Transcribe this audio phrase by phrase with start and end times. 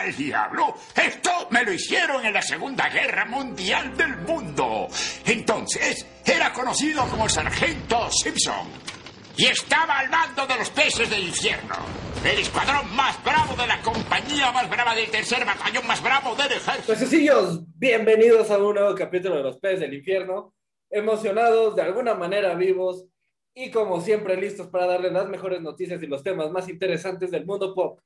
[0.00, 0.74] al diablo?
[0.94, 4.88] Esto me lo hicieron en la Segunda Guerra Mundial del Mundo.
[5.26, 8.68] Entonces, era conocido como el Sargento Simpson.
[9.36, 11.76] Y estaba al mando de los peces del infierno.
[12.24, 16.52] El escuadrón más bravo de la compañía más brava del tercer batallón más bravo del
[16.52, 16.92] ejército.
[16.92, 20.54] Pececillos, bienvenidos a un nuevo capítulo de los peces del infierno.
[20.90, 23.06] Emocionados, de alguna manera vivos
[23.54, 27.46] y como siempre listos para darles las mejores noticias y los temas más interesantes del
[27.46, 28.00] mundo pop.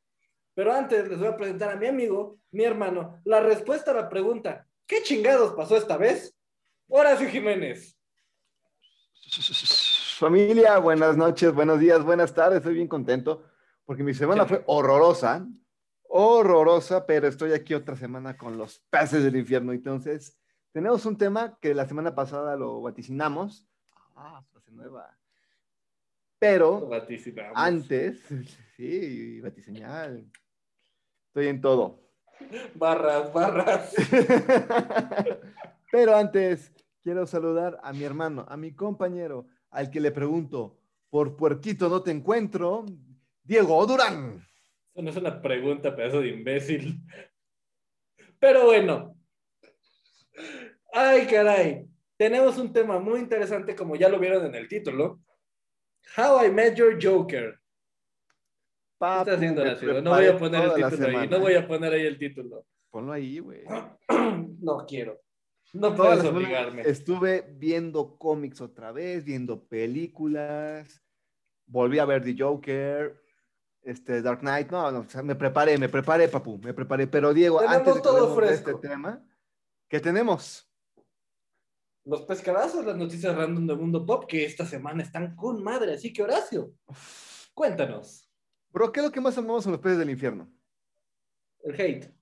[0.54, 4.08] Pero antes les voy a presentar a mi amigo, mi hermano, la respuesta a la
[4.08, 6.36] pregunta, ¿qué chingados pasó esta vez?
[6.88, 7.98] Horacio Jiménez.
[10.18, 13.44] Familia, buenas noches, buenos días, buenas tardes, estoy bien contento
[13.84, 15.46] porque mi semana fue horrorosa,
[16.04, 19.72] horrorosa, pero estoy aquí otra semana con los peces del infierno.
[19.72, 20.38] Entonces,
[20.72, 23.68] tenemos un tema que la semana pasada lo vaticinamos.
[24.16, 25.18] Ah, frase nueva.
[26.38, 26.88] Pero
[27.54, 28.20] antes,
[28.76, 30.30] sí, vatiseñal.
[31.34, 31.98] Estoy en todo.
[32.76, 33.92] Barras, barras.
[35.90, 36.72] Pero antes,
[37.02, 40.78] quiero saludar a mi hermano, a mi compañero, al que le pregunto,
[41.10, 42.86] por puerquito no te encuentro,
[43.42, 44.46] Diego Durán.
[44.94, 47.00] Eso no es una pregunta, pedazo de imbécil.
[48.38, 49.16] Pero bueno.
[50.92, 51.84] Ay, caray.
[52.16, 55.18] Tenemos un tema muy interesante, como ya lo vieron en el título.
[56.16, 57.58] How I Met Your Joker.
[59.04, 60.00] ¿Qué está haciendo la?
[60.02, 61.28] No voy a poner el título ahí.
[61.28, 62.66] No voy a poner ahí el título.
[62.90, 63.64] Ponlo ahí, güey.
[64.60, 65.20] No quiero.
[65.74, 66.82] No puedes obligarme.
[66.82, 71.02] Estuve viendo cómics otra vez, viendo películas.
[71.66, 73.20] Volví a ver The Joker,
[73.82, 74.70] este, Dark Knight.
[74.70, 77.06] No, no, me preparé, me preparé, papu, me preparé.
[77.08, 78.70] Pero Diego, antes de todo fresco.
[78.70, 79.22] este tema,
[79.88, 80.70] ¿qué tenemos?
[82.04, 85.94] Los pescadazos, las noticias random del mundo pop, que esta semana están con madre.
[85.94, 86.72] Así que, Horacio,
[87.52, 88.30] cuéntanos.
[88.74, 90.52] Bro, ¿qué es lo que más amamos en los peces del infierno?
[91.60, 92.12] El hate.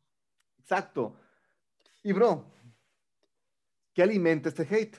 [0.58, 1.18] Exacto.
[2.02, 2.44] Y, bro,
[3.94, 4.98] ¿qué alimenta este hate?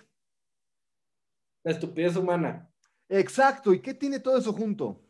[1.63, 2.73] La estupidez humana.
[3.07, 3.71] Exacto.
[3.71, 5.05] ¿Y qué tiene todo eso junto?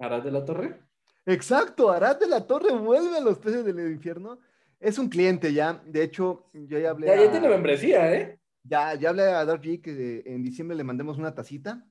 [0.00, 0.82] ¿Arad de la Torre?
[1.24, 1.92] Exacto.
[1.92, 4.40] Arad de la Torre vuelve a los peces del infierno.
[4.80, 5.74] Es un cliente ya.
[5.86, 7.06] De hecho, yo ya hablé.
[7.06, 8.40] Ya, ya tiene membresía, ¿eh?
[8.64, 11.86] Ya, ya hablé a Dark G que en diciembre le mandemos una tacita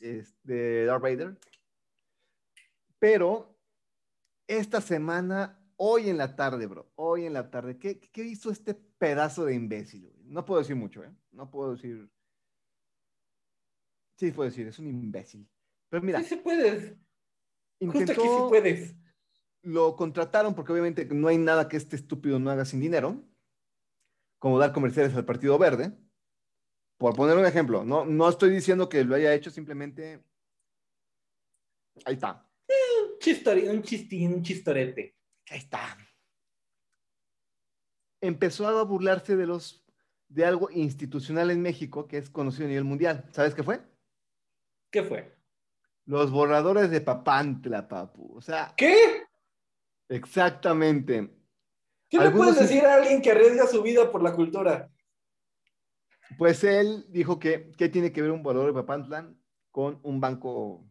[0.00, 1.36] de Darth Vader.
[2.98, 3.58] Pero
[4.46, 8.74] esta semana, hoy en la tarde, bro, hoy en la tarde, ¿qué, qué hizo este
[8.74, 10.12] pedazo de imbécil?
[10.24, 11.14] No puedo decir mucho, ¿eh?
[11.30, 12.10] No puedo decir.
[14.18, 15.48] Sí, puedo decir, es un imbécil.
[15.88, 16.20] Pero mira.
[16.20, 16.96] Sí se puedes.
[17.80, 18.96] Intentó, Justo aquí sí puedes.
[19.62, 23.22] Lo contrataron porque obviamente no hay nada que este estúpido no haga sin dinero,
[24.38, 25.96] como dar comerciales al Partido Verde.
[26.96, 30.24] Por poner un ejemplo, no, no estoy diciendo que lo haya hecho, simplemente.
[32.04, 32.47] Ahí está.
[33.28, 35.14] Un chistori, un chistín, un chistorete.
[35.50, 35.98] Ahí está.
[38.22, 39.84] Empezó a burlarse de los
[40.28, 43.28] de algo institucional en México que es conocido a nivel mundial.
[43.32, 43.82] ¿Sabes qué fue?
[44.90, 45.36] ¿Qué fue?
[46.06, 48.34] Los borradores de Papantla, papu.
[48.34, 48.72] O sea.
[48.74, 49.24] ¿Qué?
[50.08, 51.30] Exactamente.
[52.08, 54.90] ¿Qué le puedes decir a alguien que arriesga su vida por la cultura?
[56.38, 59.30] Pues él dijo que, ¿qué tiene que ver un borrador de Papantla
[59.70, 60.88] con un banco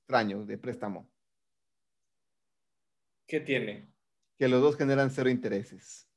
[0.00, 1.08] extraño de préstamo?
[3.26, 3.92] ¿Qué tiene?
[4.38, 6.08] Que los dos generan cero intereses.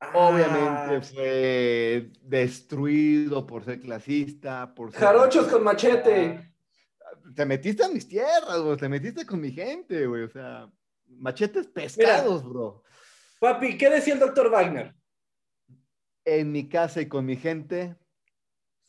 [0.00, 0.10] Ah.
[0.14, 5.00] Obviamente fue destruido por ser clasista, por ser...
[5.00, 6.52] Jarochos con machete.
[7.34, 8.76] Te metiste a mis tierras, güey.
[8.76, 10.24] Te metiste con mi gente, güey.
[10.24, 10.70] O sea,
[11.06, 12.52] machetes pescados, Mira.
[12.52, 12.82] bro.
[13.38, 14.94] Papi, ¿qué decía el doctor Wagner?
[16.24, 17.96] En mi casa y con mi gente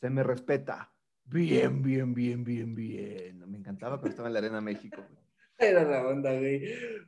[0.00, 0.93] se me respeta.
[1.24, 3.50] Bien, bien, bien, bien, bien.
[3.50, 5.02] Me encantaba cuando estaba en la Arena México.
[5.08, 5.24] güey.
[5.58, 6.62] Era la onda, güey.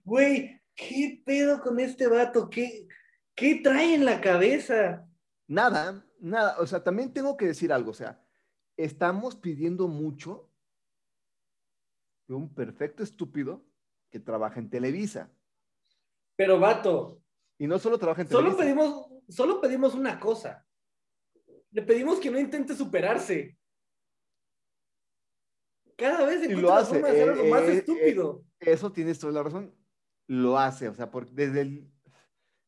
[0.05, 2.49] Güey, ¿qué pedo con este vato?
[2.49, 2.87] ¿Qué,
[3.35, 5.07] qué trae en la cabeza?
[5.47, 6.57] Nada, nada.
[6.59, 7.91] O sea, también tengo que decir algo.
[7.91, 8.21] O sea,
[8.77, 10.51] estamos pidiendo mucho
[12.27, 13.65] de un perfecto estúpido
[14.11, 15.31] que trabaja en Televisa.
[16.37, 17.23] Pero, vato,
[17.59, 18.65] Y no solo trabaja en solo Televisa.
[18.65, 20.67] pedimos, solo pedimos una cosa.
[21.71, 23.56] Le pedimos que no intente superarse.
[25.97, 26.91] Cada vez encuentra lo hace.
[27.01, 28.45] forma de hacer eh, algo más eh, estúpido.
[28.61, 29.75] eh, eso tienes toda la razón.
[30.29, 30.89] Lo hace.
[30.89, 31.91] O sea, por- desde el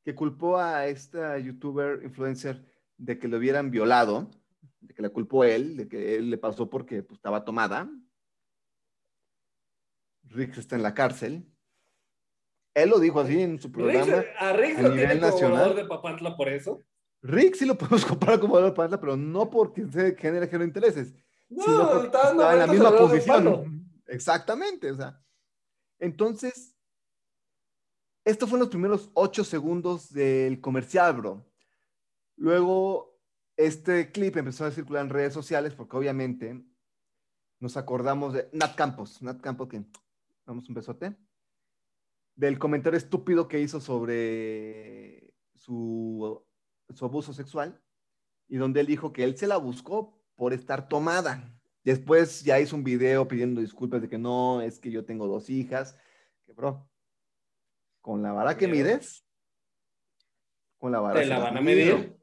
[0.05, 2.65] que culpó a esta youtuber influencer
[2.97, 4.31] de que lo hubieran violado,
[4.81, 7.91] de que la culpó él, de que él le pasó porque pues, estaba tomada.
[10.25, 11.47] Rick está en la cárcel.
[12.75, 14.25] Él lo dijo así en su programa.
[14.39, 15.75] A Riggs a lo nivel tiene nacional.
[15.75, 16.85] de Papantla por eso.
[17.23, 21.15] Rick sí lo podemos comparar como valor para pero no porque se genere género intereses,
[21.49, 23.91] No, estaba en la misma posición.
[24.07, 25.23] Exactamente, o sea.
[25.99, 26.77] Entonces,
[28.25, 31.51] estos fueron los primeros ocho segundos del comercial, bro.
[32.37, 33.19] Luego,
[33.57, 36.65] este clip empezó a circular en redes sociales porque obviamente
[37.59, 39.23] nos acordamos de Nat Campos.
[39.23, 39.85] Nat Campos, que
[40.47, 41.17] damos un besote.
[42.37, 46.47] Del comentario estúpido que hizo sobre su,
[46.95, 47.83] su abuso sexual
[48.47, 51.53] y donde él dijo que él se la buscó por estar tomada.
[51.83, 55.51] Después ya hizo un video pidiendo disculpas de que no, es que yo tengo dos
[55.51, 55.97] hijas.
[56.47, 56.89] Que, bro,
[58.01, 59.27] con la vara que mides,
[60.79, 61.21] con la vara.
[61.21, 62.17] Te la van a medir.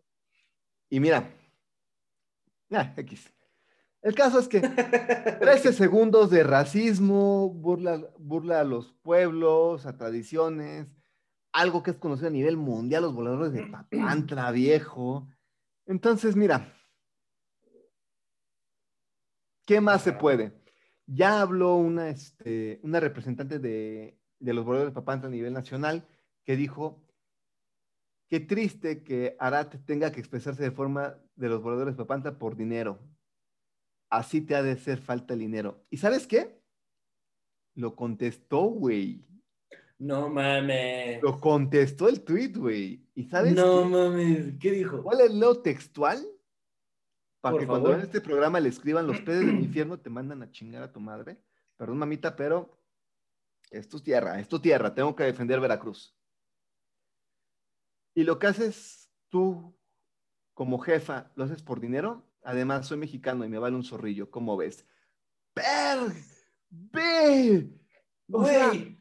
[0.90, 1.30] Y mira,
[2.70, 3.34] ya, X.
[4.02, 4.62] El caso es que
[5.42, 10.88] 13 segundos de racismo, burla, burla a los pueblos, a tradiciones,
[11.52, 15.28] algo que es conocido a nivel mundial, los voladores de Papantla, viejo.
[15.86, 16.75] Entonces, mira,
[19.66, 20.54] ¿qué más se puede?
[21.08, 26.08] Ya habló una, este, una representante de, de los voladores de Papantla a nivel nacional
[26.44, 27.02] que dijo
[28.28, 32.56] Qué triste que Arat tenga que expresarse de forma de los voladores de Papantla por
[32.56, 33.00] dinero.
[34.10, 35.86] Así te ha de ser falta el dinero.
[35.92, 36.60] ¿Y sabes qué?
[37.76, 39.26] Lo contestó, güey.
[40.00, 41.22] No mames.
[41.22, 43.08] Lo contestó el tweet, güey.
[43.14, 43.90] ¿Y sabes No qué?
[43.90, 44.54] mames.
[44.60, 45.04] ¿Qué dijo?
[45.04, 46.26] ¿Cuál es lo textual?
[47.46, 50.50] Para que cuando en este programa le escriban los peces del infierno, te mandan a
[50.50, 51.38] chingar a tu madre.
[51.78, 52.76] Perdón, mamita, pero
[53.70, 54.96] es tu tierra, es tu tierra.
[54.96, 56.18] Tengo que defender Veracruz.
[58.16, 59.78] Y lo que haces tú
[60.56, 62.28] como jefa, ¿lo haces por dinero?
[62.42, 64.32] Además, soy mexicano y me vale un zorrillo.
[64.32, 64.84] ¿Cómo ves?
[65.54, 66.14] ¡Ver!
[66.72, 67.70] ¡Ve!
[68.32, 68.98] O sea, Güey,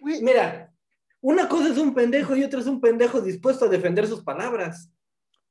[0.00, 0.74] güey, mira,
[1.20, 4.90] una cosa es un pendejo y otra es un pendejo dispuesto a defender sus palabras.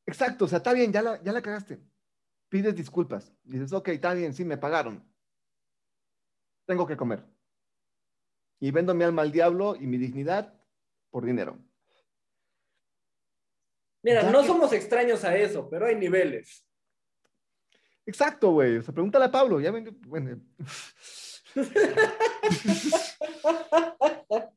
[0.08, 1.80] Exacto, o sea, está bien, ya la, ya la cagaste.
[2.52, 3.34] Pides disculpas.
[3.46, 5.02] Dices, ok, está bien, sí, me pagaron.
[6.66, 7.24] Tengo que comer.
[8.60, 10.62] Y vendo mi alma al diablo y mi dignidad
[11.10, 11.58] por dinero.
[14.04, 16.68] Mira, no somos extraños a eso, pero hay niveles.
[18.06, 18.80] Exacto, güey.
[18.80, 19.62] O sea, pregúntale a Pablo.
[19.62, 19.72] Ya.
[19.72, 20.42] Bueno.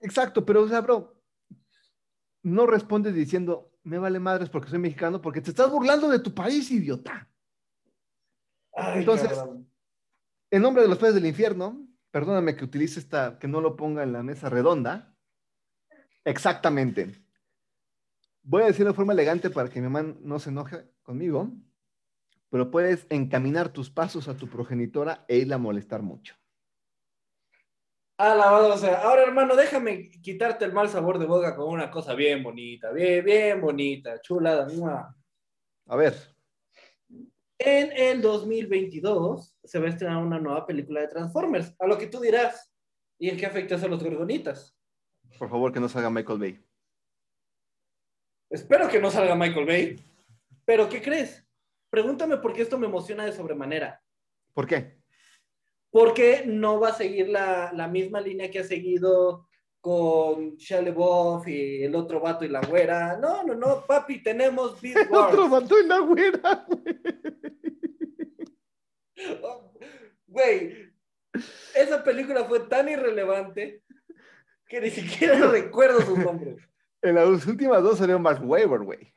[0.00, 1.16] Exacto, pero, o sea, bro,
[2.42, 6.34] no respondes diciendo, me vale madres porque soy mexicano, porque te estás burlando de tu
[6.34, 7.28] país, idiota.
[8.74, 9.42] Ay, Entonces-.
[10.50, 14.02] En nombre de los peces del infierno, perdóname que utilice esta, que no lo ponga
[14.02, 15.14] en la mesa redonda.
[16.24, 17.14] Exactamente.
[18.42, 21.50] Voy a decirlo de forma elegante para que mi mamá no se enoje conmigo,
[22.50, 26.34] pero puedes encaminar tus pasos a tu progenitora e irla a molestar mucho.
[28.18, 32.14] Alabado, o sea, ahora hermano, déjame quitarte el mal sabor de boca con una cosa
[32.14, 34.66] bien bonita, bien, bien bonita, chulada.
[34.74, 35.16] ¡mua!
[35.86, 36.14] A ver,
[37.56, 42.08] En el 2022 se va a estrenar una nueva película de Transformers, a lo que
[42.08, 42.72] tú dirás,
[43.20, 44.74] ¿y en qué afecta eso a los gorgonitas?
[45.38, 46.64] por favor, que no salga Michael Bay.
[48.50, 50.04] Espero que no salga Michael Bay,
[50.64, 51.46] pero ¿qué crees?
[51.88, 54.02] Pregúntame por qué esto me emociona de sobremanera.
[54.54, 54.97] ¿Por qué?
[55.90, 59.46] Porque no va a seguir la, la misma línea que ha seguido
[59.80, 63.16] con Shia LaBeouf y el otro vato y la güera.
[63.16, 65.62] No, no, no, papi, tenemos Beast Otro Wars.
[65.62, 67.00] mató en la güera, güey.
[69.42, 69.72] Oh,
[70.26, 70.92] Güey,
[71.74, 73.82] esa película fue tan irrelevante
[74.68, 76.56] que ni siquiera recuerdo sus nombres.
[77.00, 79.12] En las últimas dos salió Mark Webber, güey.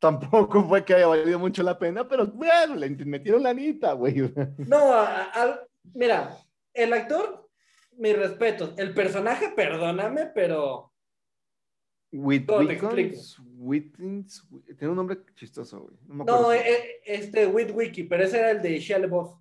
[0.00, 4.32] Tampoco fue que haya valido mucho la pena, pero bueno, le metieron la anita, güey.
[4.66, 5.60] No, a- a-
[5.94, 6.36] mira,
[6.72, 7.48] el actor,
[7.98, 8.74] mis respetos.
[8.78, 10.92] El personaje, perdóname, pero
[12.12, 15.96] Whit ¿Cómo te Wickens, Wittens, tiene un nombre chistoso, güey.
[16.08, 19.34] No, me no, eh, este Witwiki, pero ese era el de Shia LaBeouf.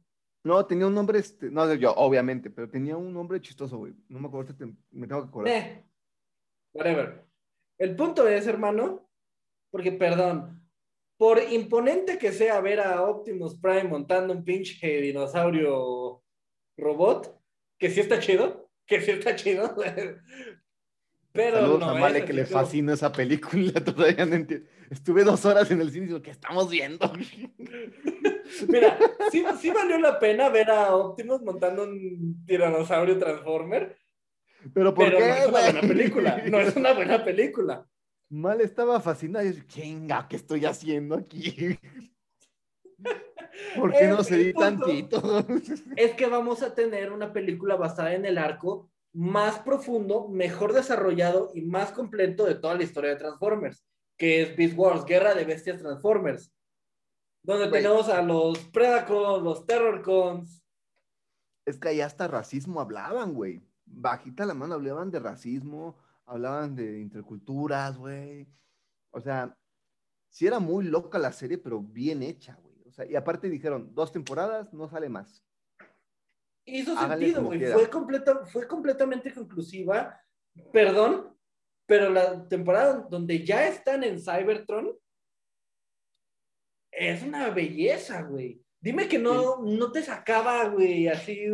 [0.44, 3.94] no, tenía un nombre, este, no, yo, obviamente, pero tenía un nombre chistoso, güey.
[4.10, 5.54] No me acuerdo, te- me tengo que acordar.
[5.54, 5.86] Eh,
[6.74, 7.26] whatever.
[7.80, 9.09] El punto es, hermano,
[9.72, 10.60] porque perdón,
[11.18, 16.24] por imponente que sea ver a Optimus Prime montando un pinche dinosaurio
[16.78, 17.38] robot,
[17.78, 19.76] que sí está chido, que sí está chido,
[21.34, 24.66] pero Saludos no a Male que le fascina esa película, todavía no entiendo.
[24.90, 27.12] Estuve dos horas en el cine y digo, ¿qué estamos viendo?
[28.68, 28.98] Mira,
[29.30, 33.96] sí, sí valió la pena ver a Optimus montando un tiranosaurio Transformer,
[34.74, 37.86] Pero ¿por pero no qué, es una buena película, no es una buena película.
[38.30, 41.80] Mal estaba yo, chinga, ¿qué estoy haciendo aquí?
[43.76, 45.46] ¿Por qué no se di tantito?
[45.96, 51.50] es que vamos a tener una película basada en el arco más profundo, mejor desarrollado
[51.56, 53.84] y más completo de toda la historia de Transformers,
[54.16, 56.54] que es Beast Wars, Guerra de Bestias Transformers,
[57.42, 60.64] donde tenemos a los Predacons, los Terrorcons.
[61.66, 63.64] Es que ahí hasta racismo hablaban, güey.
[63.86, 65.98] Bajita la mano hablaban de racismo,
[66.30, 68.48] hablaban de interculturas, güey.
[69.12, 69.56] O sea,
[70.30, 72.82] sí era muy loca la serie, pero bien hecha, güey.
[72.88, 75.44] O sea, y aparte dijeron, dos temporadas, no sale más.
[76.66, 77.66] Hizo Háganle sentido, güey.
[77.72, 80.22] Fue, completa, fue completamente conclusiva.
[80.72, 81.36] Perdón,
[81.88, 84.96] pero la temporada donde ya están en Cybertron
[86.92, 88.64] es una belleza, güey.
[88.80, 91.48] Dime que no, no te sacaba, güey, así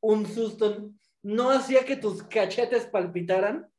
[0.00, 0.90] un susto.
[1.22, 3.71] No hacía que tus cachetes palpitaran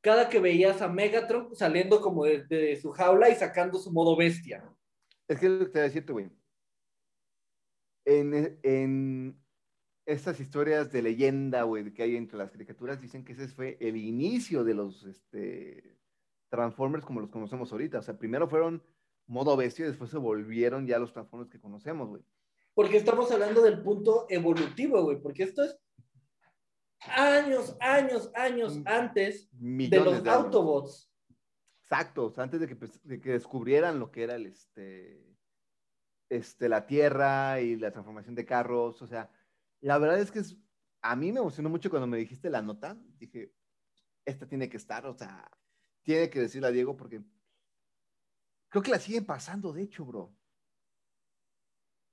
[0.00, 4.16] cada que veías a Megatron saliendo como de, de su jaula y sacando su modo
[4.16, 4.64] bestia.
[5.28, 6.30] Es que es lo que te voy a decirte, güey.
[8.04, 9.42] En, en
[10.06, 13.96] estas historias de leyenda, güey, que hay entre las caricaturas, dicen que ese fue el
[13.96, 15.98] inicio de los este,
[16.48, 17.98] Transformers como los conocemos ahorita.
[17.98, 18.82] O sea, primero fueron
[19.26, 22.22] modo bestia y después se volvieron ya los Transformers que conocemos, güey.
[22.74, 25.76] Porque estamos hablando del punto evolutivo, güey, porque esto es
[27.08, 30.30] años, años, años antes de los de.
[30.30, 31.12] Autobots.
[31.82, 35.36] Exacto, antes de que, pues, de que descubrieran lo que era el, este,
[36.28, 39.30] este, la Tierra y la transformación de carros, o sea,
[39.80, 40.56] la verdad es que es,
[41.02, 43.52] a mí me emocionó mucho cuando me dijiste la nota, dije,
[44.24, 45.48] esta tiene que estar, o sea,
[46.02, 47.22] tiene que decirla a Diego porque
[48.68, 50.34] creo que la siguen pasando, de hecho, bro.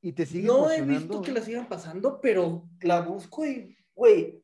[0.01, 4.42] Y te sigue No he visto que la sigan pasando, pero la busco y, güey,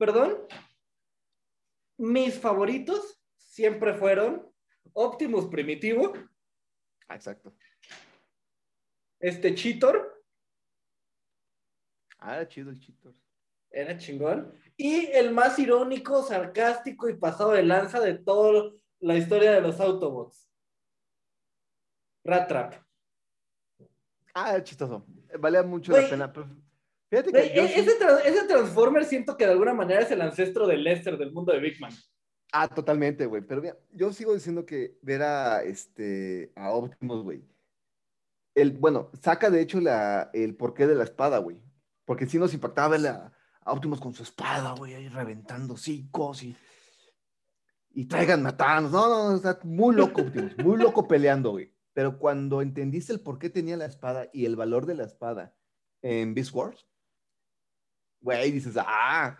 [0.00, 0.46] perdón,
[1.98, 4.50] mis favoritos siempre fueron
[4.94, 6.14] Optimus Primitivo,
[7.06, 7.54] Ah, exacto.
[9.20, 10.24] este Cheetor,
[12.18, 13.14] Ah, era chido el Cheetor.
[13.70, 19.52] era chingón, y el más irónico, sarcástico y pasado de lanza de toda la historia
[19.52, 20.50] de los Autobots.
[22.24, 22.74] Rat Trap.
[24.34, 25.04] Ah, era chistoso.
[25.38, 26.32] Valía mucho la pena.
[27.10, 29.74] Pero fíjate que Güey, yo e- sí- ese, tra- ese Transformer siento que de alguna
[29.74, 31.92] manera es el ancestro de Lester del mundo de Big Man.
[32.52, 33.42] Ah, totalmente, güey.
[33.42, 37.44] Pero mira, yo sigo diciendo que ver a, este, a Optimus, güey.
[38.54, 41.62] El, bueno, saca de hecho la, el porqué de la espada, güey.
[42.04, 43.32] Porque sí nos impactaba ver a,
[43.66, 46.56] Optimus con su espada, güey, ahí reventando cicos y,
[47.92, 48.90] y traigan matanos.
[48.90, 51.72] No, no, está muy loco, Optimus, muy loco peleando, güey.
[51.92, 55.54] Pero cuando entendiste el por qué tenía la espada y el valor de la espada
[56.02, 56.88] en Beast Wars,
[58.20, 59.38] güey, dices, ah,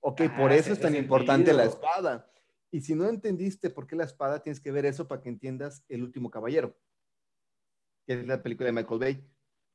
[0.00, 2.30] ok, Ah, por eso es tan importante la espada.
[2.70, 5.84] Y si no entendiste por qué la espada, tienes que ver eso para que entiendas
[5.88, 6.76] El último caballero,
[8.06, 9.14] que es la película de Michael Bay,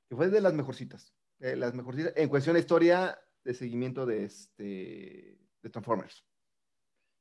[0.10, 5.40] que fue de las mejorcitas, las mejorcitas en cuestión de historia de seguimiento de este
[5.62, 6.26] de Transformers.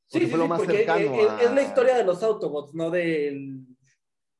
[0.06, 2.74] Sí, Porque sí, fue lo sí, más porque cercano es, la historia de los Autobots,
[2.74, 3.66] no del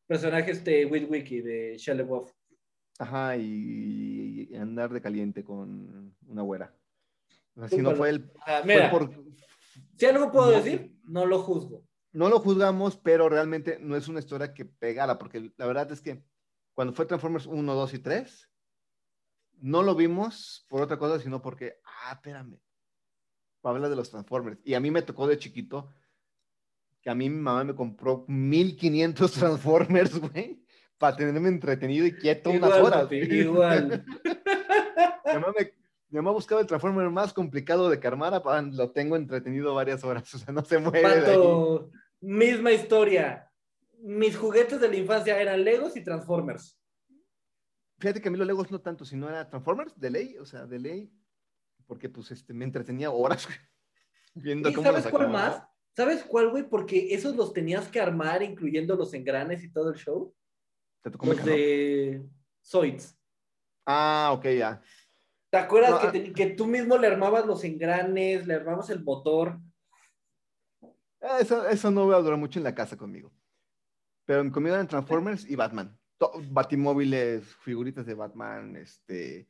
[0.07, 2.31] personaje este Witwicky de Shia LaBeouf.
[2.99, 6.77] Ajá, y, y andar de caliente con una güera.
[7.55, 9.11] O sea, si Sí, no fue el Ah, fue mira, por,
[9.97, 10.57] si algo puedo no.
[10.57, 11.85] decir, no lo juzgo.
[12.13, 16.01] no lo juzgamos, pero realmente no es una historia que pegara, porque la verdad es
[16.01, 16.25] que
[16.75, 18.49] cuando fue Transformers 1, 2 y 3,
[19.59, 22.59] no lo vimos por otra cosa, sino porque, ah, espérame,
[23.63, 24.59] habla de los Transformers.
[24.65, 25.91] Y a mí me tocó de chiquito
[27.01, 30.65] que a mí mi mamá me compró 1500 Transformers, güey,
[30.99, 33.03] para tenerme entretenido y quieto unas Igual, horas.
[33.03, 34.05] papi, igual.
[35.27, 35.82] Mi mamá, me-
[36.13, 40.05] mi mamá buscaba el Transformer más complicado de que armara, pa, lo tengo entretenido varias
[40.05, 41.25] horas, o sea, no se mueve de ahí.
[41.25, 41.91] Pato,
[42.21, 43.51] misma historia.
[43.99, 46.79] Mis juguetes de la infancia eran Legos y Transformers.
[47.99, 50.67] Fíjate que a mí los Legos no tanto, sino era Transformers, de ley, o sea,
[50.67, 51.11] de ley,
[51.87, 53.49] porque pues este, me entretenía horas
[54.35, 55.63] viendo ¿Y cómo sabes los cuál más?
[55.97, 56.69] ¿Sabes cuál, güey?
[56.69, 60.35] Porque esos los tenías que armar, incluyendo los engranes y todo el show.
[61.01, 62.23] ¿Te tocó Los de
[62.63, 63.19] Zoids.
[63.87, 64.83] Ah, ok, ya.
[65.53, 66.13] ¿Te acuerdas No, que, ah.
[66.13, 69.61] te- que tú mismo le armabas los engranes, le armabas el motor?
[71.21, 73.31] Ah, Eso, eso no va a durar mucho en la casa conmigo.
[74.25, 75.99] Pero conmigo eran Transformers y Batman.
[76.51, 79.47] Batimóviles, figuritas de Batman, este,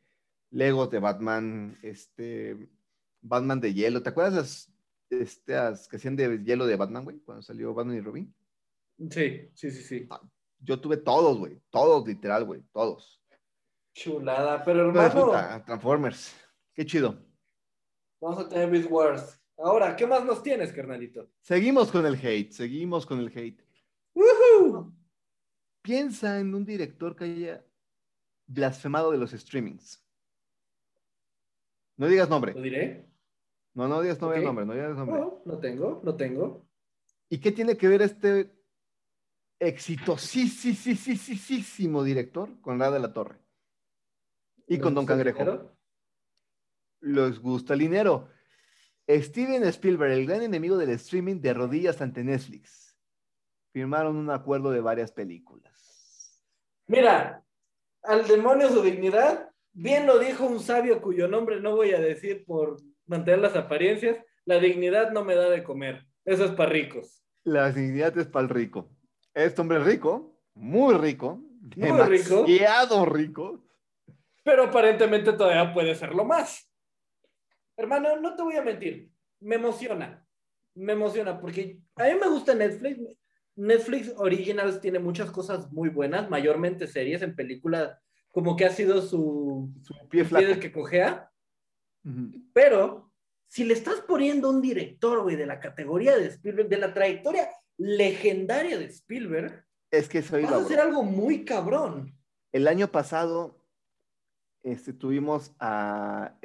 [0.50, 2.68] Legos de Batman, este,
[3.20, 4.02] Batman de hielo.
[4.02, 4.72] ¿Te acuerdas las
[5.08, 7.20] estas que hacían de hielo de Batman, güey?
[7.20, 8.34] Cuando salió Batman y Robin.
[9.08, 10.08] Sí, sí, sí, sí.
[10.58, 11.60] Yo tuve todos, güey.
[11.70, 12.62] Todos, literal, güey.
[12.72, 13.21] Todos.
[13.94, 16.34] Chulada, pero No hermano, Transformers.
[16.74, 17.18] Qué chido.
[18.20, 19.38] vamos a tener Beast Wars.
[19.58, 21.28] Ahora, ¿qué más nos tienes, carnalito?
[21.40, 23.62] Seguimos con el hate, seguimos con el hate.
[24.14, 24.92] ¡Woohoo!
[25.82, 27.62] Piensa en un director que haya
[28.46, 30.02] blasfemado de los streamings.
[31.96, 32.54] No digas ¿Lo nombre.
[32.54, 33.08] diré?
[33.74, 34.44] No, no digas nombre, Ok.
[34.44, 35.20] nombre, no digas nombre.
[35.20, 36.66] No, lo tengo, lo tengo.
[37.28, 38.50] ¿Y qué tiene que ver este
[39.60, 43.38] exitosísimo director con la de la Torre?
[44.72, 45.38] Y con Don ¿Soy Cangrejo.
[45.38, 45.76] dinero?
[47.02, 48.28] les gusta el dinero.
[49.08, 52.96] Steven Spielberg, el gran enemigo del streaming de rodillas ante Netflix.
[53.72, 56.42] Firmaron un acuerdo de varias películas.
[56.86, 57.44] Mira,
[58.02, 62.44] al demonio su dignidad, bien lo dijo un sabio cuyo nombre no voy a decir
[62.46, 62.76] por
[63.06, 67.22] mantener las apariencias, la dignidad no me da de comer, eso es para ricos.
[67.44, 68.88] La dignidad es para el rico.
[69.34, 71.42] Este hombre es rico, muy rico,
[71.76, 71.90] Muy
[73.12, 73.62] rico.
[74.42, 76.68] Pero aparentemente todavía puede serlo más.
[77.76, 80.26] Hermano, no te voy a mentir, me emociona,
[80.74, 83.00] me emociona porque a mí me gusta Netflix.
[83.54, 87.98] Netflix Originals tiene muchas cosas muy buenas, mayormente series en películas,
[88.30, 90.58] como que ha sido su, Su pie flaco.
[90.58, 91.30] que cojea.
[92.54, 93.12] Pero
[93.48, 97.48] si le estás poniendo un director, güey, de la categoría de Spielberg, de la trayectoria
[97.76, 102.16] legendaria de Spielberg, Es que soy vas a hacer algo muy cabrón.
[102.52, 103.61] El año pasado
[104.62, 106.36] este, tuvimos a,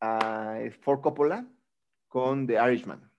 [0.00, 1.46] a Ford Coppola
[2.08, 3.10] con The Irishman.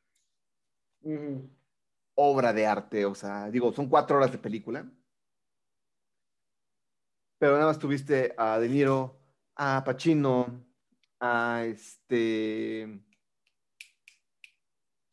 [2.16, 4.90] Obra de arte, o sea, digo, son cuatro horas de película.
[7.40, 9.18] Pero nada más tuviste a De Niro,
[9.56, 10.66] a Pacino,
[11.22, 13.02] a este.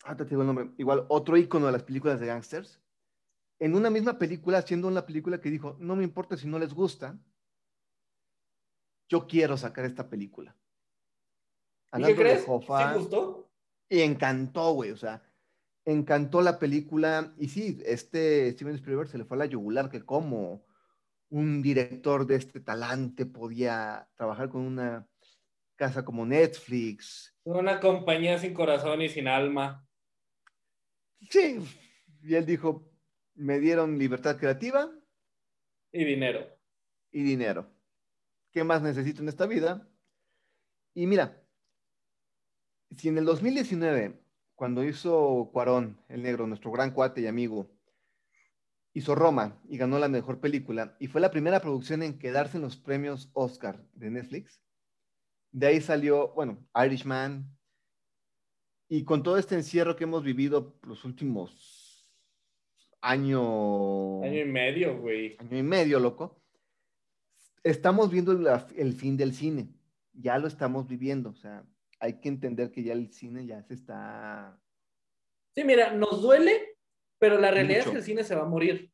[0.04, 0.70] Ah, te digo el nombre.
[0.76, 2.80] Igual, otro ícono de las películas de gangsters.
[3.61, 6.75] En una misma película, haciendo una película que dijo: No me importa si no les
[6.75, 7.16] gusta,
[9.08, 10.54] yo quiero sacar esta película.
[10.54, 12.44] ¿Y qué Hablando crees?
[12.44, 13.50] ¿Sí gustó?
[13.88, 15.22] y encantó, güey, o sea,
[15.84, 17.32] encantó la película.
[17.38, 20.66] Y sí, este Steven Spielberg se le fue a la yugular, que como
[21.28, 25.08] un director de este talante podía trabajar con una
[25.76, 27.34] casa como Netflix.
[27.44, 29.86] Una compañía sin corazón y sin alma.
[31.30, 31.58] Sí,
[32.22, 32.90] y él dijo,
[33.34, 34.90] me dieron libertad creativa
[35.92, 36.46] Y dinero.
[37.12, 37.70] y dinero.
[38.56, 39.86] ¿Qué más necesito en esta vida?
[40.94, 41.44] Y mira,
[42.96, 44.18] si en el 2019,
[44.54, 47.70] cuando hizo Cuarón, el negro, nuestro gran cuate y amigo,
[48.94, 52.62] hizo Roma y ganó la mejor película, y fue la primera producción en quedarse en
[52.62, 54.62] los premios Oscar de Netflix,
[55.52, 57.54] de ahí salió, bueno, Irishman,
[58.88, 62.09] y con todo este encierro que hemos vivido los últimos
[63.02, 65.37] año, Año y medio, güey.
[65.40, 66.42] año y medio, loco,
[67.70, 68.33] estamos viendo
[68.76, 69.68] el fin del cine.
[70.12, 71.31] Ya lo estamos viviendo.
[71.31, 71.64] O sea,
[72.00, 74.59] hay que entender que ya el cine ya se está.
[75.55, 76.79] Sí, mira, nos duele,
[77.18, 77.88] pero la realidad Mucho.
[77.88, 78.92] es que el cine se va a morir.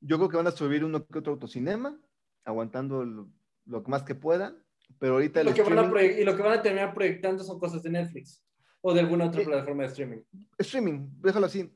[0.00, 1.98] Yo creo que van a subir uno que otro autocinema,
[2.44, 3.32] aguantando lo,
[3.64, 4.62] lo más que puedan.
[5.00, 7.82] Pero ahorita Lo que van a y lo que van a terminar proyectando son cosas
[7.82, 8.44] de Netflix
[8.80, 10.20] o de alguna otra plataforma de streaming.
[10.58, 11.68] streaming, déjalo así.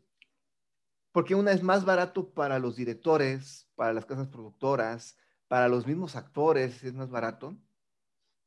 [1.12, 5.16] Porque una es más barato para los directores, para las casas productoras,
[5.49, 7.57] para los mismos actores, es más barato.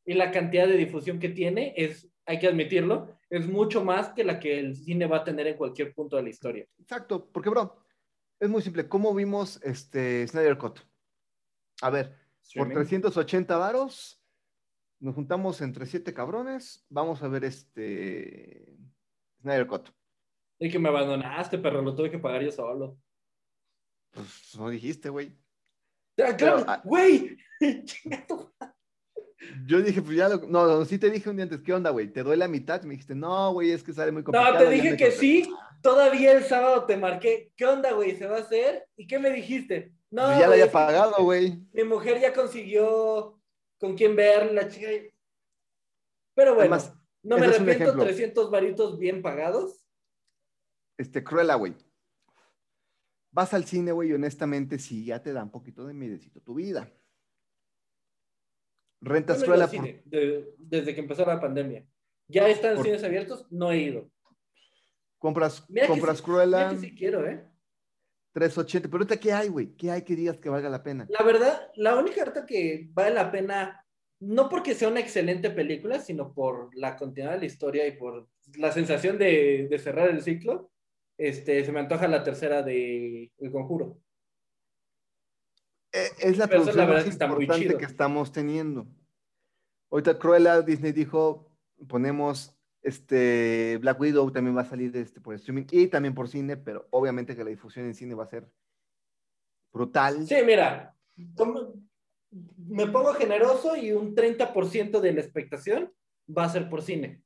[0.06, 4.23] Y la cantidad de difusión que tiene es, hay que admitirlo, es mucho más que
[4.23, 6.65] la que el cine va a tener en cualquier punto de la historia.
[6.80, 7.84] Exacto, porque, bro,
[8.39, 8.88] es muy simple.
[8.88, 10.80] ¿Cómo vimos este Snyder Cut?
[11.82, 12.76] A ver, por Streaming.
[12.76, 14.21] 380 varos,
[14.99, 18.78] nos juntamos entre siete cabrones, vamos a ver este
[19.41, 19.89] Snyder Cut.
[20.71, 22.97] Que me abandonaste, perro, lo tuve que pagar yo solo.
[24.12, 25.36] Pues no dijiste, güey.
[26.19, 27.38] Ah, claro, Pero, ah- güey.
[29.65, 31.89] Yo dije, pues ya, lo- no, no, sí te dije un día antes, ¿qué onda,
[31.89, 32.08] güey?
[32.08, 32.82] ¿Te doy la mitad?
[32.84, 34.54] Me dijiste, no, güey, es que sale muy complicado.
[34.54, 35.12] No, te dije que conté".
[35.12, 35.54] sí.
[35.82, 37.52] Todavía el sábado te marqué.
[37.58, 38.15] ¿Qué onda, güey?
[38.15, 38.88] ¿Se va a hacer?
[38.95, 39.91] ¿Y qué me dijiste?
[40.12, 41.60] No, Pues ya lo había pagado, güey.
[41.73, 43.38] Mi mujer ya consiguió
[43.80, 44.88] con quién ver la chica.
[46.36, 48.04] Pero bueno, Además, no me arrepiento, ejemplo.
[48.06, 49.83] 300 varitos bien pagados.
[50.97, 51.75] Este, Cruella, güey.
[53.32, 56.53] Vas al cine, güey, y honestamente sí, ya te da un poquito de miedecito tu
[56.56, 56.91] vida.
[59.01, 61.86] Rentas no Cruella por cine de- desde que empezó la pandemia.
[62.27, 63.45] ¿Ya están Por- cines abiertos?
[63.51, 64.10] No he ido.
[65.17, 67.45] compras, Mira compras sí, Cruella, Mira que sí quiero, ¿eh?
[68.34, 68.88] 380.
[68.89, 69.75] Pero ahorita, ¿qué hay, güey?
[69.75, 71.06] ¿Qué hay que digas que valga la pena?
[71.10, 73.86] La verdad, la única carta que vale la pena,
[74.19, 78.27] no porque sea una excelente película, sino por la continuidad de la historia y por
[78.58, 80.72] la sensación de, de cerrar el ciclo,
[81.17, 83.99] este, se me antoja la tercera de El Conjuro.
[85.91, 88.88] Eh, Es la Pero la producción verdad, más que importante que estamos teniendo.
[89.91, 91.52] Ahorita Cruella, Disney dijo,
[91.88, 96.58] ponemos este Black Widow, también va a salir este, por streaming y también por cine,
[96.58, 98.52] pero obviamente que la difusión en cine va a ser
[99.71, 100.28] brutal.
[100.28, 100.95] Sí, mira,
[102.58, 105.93] me pongo generoso y un 30% de la expectación
[106.26, 107.22] va a ser por cine.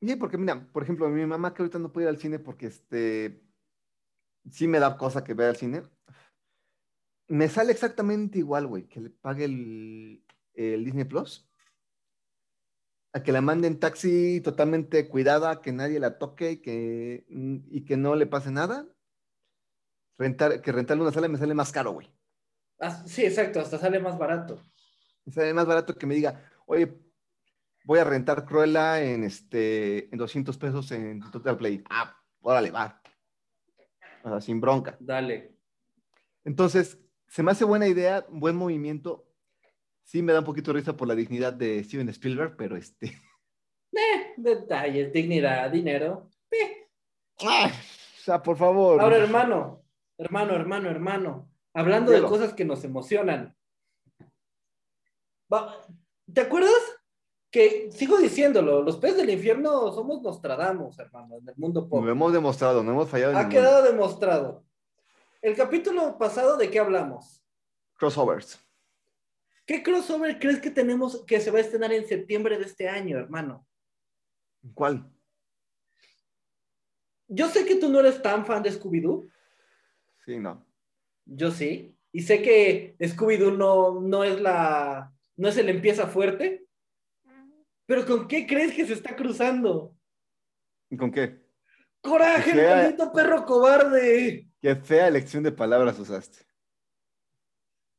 [0.00, 2.66] Sí, porque mira, por ejemplo, mi mamá que ahorita no puede ir al cine porque
[2.66, 3.42] este
[4.50, 5.82] sí me da cosa que vea al cine.
[7.28, 11.48] Me sale exactamente igual, güey, que le pague el, el Disney Plus
[13.16, 17.84] a que la manden taxi totalmente cuidada, que nadie la toque y que, mm, y
[17.86, 18.86] que no le pase nada,
[20.18, 22.12] rentar, que rentarle una sala me sale más caro, güey.
[22.78, 24.60] Ah, sí, exacto, hasta sale más barato.
[25.24, 26.94] Me sale más barato que me diga, oye,
[27.86, 31.82] voy a rentar Cruella en, este, en 200 pesos en Total Play.
[31.88, 33.00] Ah, órale, va.
[34.24, 34.96] O sea, sin bronca.
[34.98, 35.56] Dale.
[36.44, 39.28] Entonces, se me hace buena idea, buen movimiento.
[40.02, 43.18] Sí me da un poquito de risa por la dignidad de Steven Spielberg, pero este...
[43.92, 46.28] Eh, detalles, dignidad, dinero.
[46.50, 46.86] Eh.
[47.40, 49.00] Ah, o sea, por favor.
[49.00, 49.84] Ahora, hermano,
[50.18, 53.56] hermano, hermano, hermano, hablando de cosas que nos emocionan.
[56.30, 56.95] ¿Te acuerdas?
[57.56, 62.04] Que sigo diciéndolo, los peces del infierno somos Nostradamus, hermano, en el mundo pop.
[62.04, 64.62] Lo hemos demostrado, no hemos fallado Ha quedado demostrado.
[65.40, 67.42] El capítulo pasado, ¿de qué hablamos?
[67.94, 68.60] Crossovers.
[69.64, 73.16] ¿Qué crossover crees que tenemos que se va a estrenar en septiembre de este año,
[73.16, 73.66] hermano?
[74.74, 75.10] ¿Cuál?
[77.26, 79.30] Yo sé que tú no eres tan fan de Scooby-Doo,
[80.26, 80.62] Sí, no.
[81.24, 86.65] yo sí, y sé que Scooby-Doo no, no es la, no es el empieza fuerte,
[87.86, 89.96] pero ¿con qué crees que se está cruzando?
[90.90, 91.44] ¿Y con qué?
[92.02, 92.76] ¡Coraje, el Fea.
[92.76, 94.48] maldito perro cobarde!
[94.60, 96.38] Qué fea elección de palabras usaste.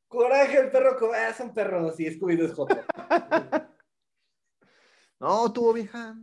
[0.08, 1.26] ¡Coraje, el perro cobarde!
[1.26, 2.78] Ah, son perros y Scooby-Doo es joto.
[5.20, 6.16] No, tuvo vieja.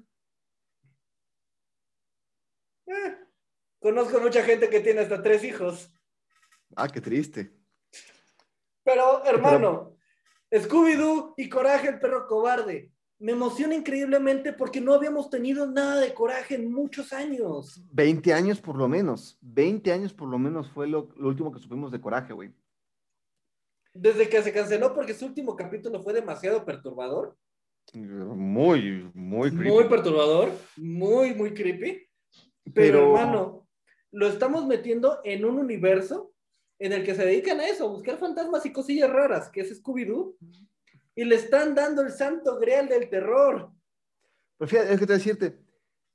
[2.86, 3.18] Eh,
[3.80, 5.92] conozco mucha gente que tiene hasta tres hijos.
[6.76, 7.52] Ah, qué triste.
[8.84, 9.96] Pero, hermano,
[10.52, 12.92] Scooby-Doo y Coraje, el perro cobarde.
[13.18, 17.82] Me emociona increíblemente porque no habíamos tenido nada de coraje en muchos años.
[17.92, 19.38] 20 años por lo menos.
[19.40, 22.52] 20 años por lo menos fue lo, lo último que supimos de Coraje, güey.
[23.94, 27.36] Desde que se canceló porque su último capítulo fue demasiado perturbador.
[27.92, 29.70] Muy, muy creepy.
[29.70, 32.02] Muy perturbador, muy, muy creepy.
[32.64, 33.68] Pero, Pero- hermano,
[34.10, 36.32] lo estamos metiendo en un universo
[36.80, 39.80] en el que se dedican a eso, a buscar fantasmas y cosillas raras, que es
[39.82, 40.34] Scooby-Doo.
[41.16, 43.70] Y le están dando el santo grial del terror.
[44.58, 45.58] Pero fíjate, es que te voy a decirte,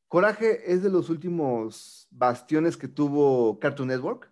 [0.07, 4.31] Coraje es de los últimos bastiones que tuvo Cartoon Network,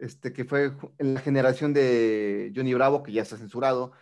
[0.00, 3.92] este, que fue en la generación de Johnny Bravo, que ya está censurado,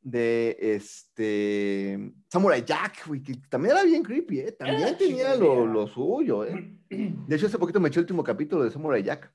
[0.00, 4.52] de este Samurai Jack, güey, que también era bien creepy, ¿eh?
[4.52, 6.76] También Era tenía lo, lo suyo, ¿eh?
[6.88, 9.32] De hecho, hace poquito me eché el último capítulo de Samurai Jack.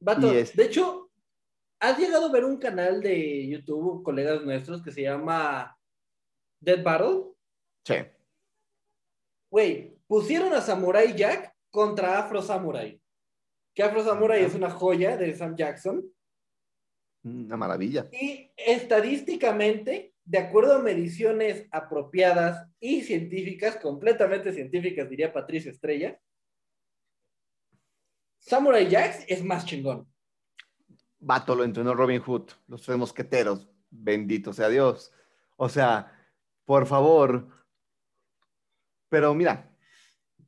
[0.00, 1.09] Vato, Y es- de hecho,
[1.80, 5.76] ¿has llegado a ver un canal de YouTube, colegas nuestros, que se llama
[6.60, 7.32] Dead Battle?
[7.84, 7.94] Sí.
[9.50, 13.00] Güey, pusieron a Samurai Jack contra Afro Samurai.
[13.74, 16.04] Que Afro Samurai es una joya de Sam Jackson.
[17.24, 18.08] Una maravilla.
[18.12, 26.20] Y estadísticamente, de acuerdo a mediciones apropiadas y científicas, completamente científicas, diría Patricio Estrella,
[28.38, 30.09] Samurai Jack es más chingón.
[31.20, 35.12] Vato lo entrenó Robin Hood, los tres mosqueteros, bendito sea Dios.
[35.56, 36.12] O sea,
[36.64, 37.48] por favor.
[39.08, 39.70] Pero mira,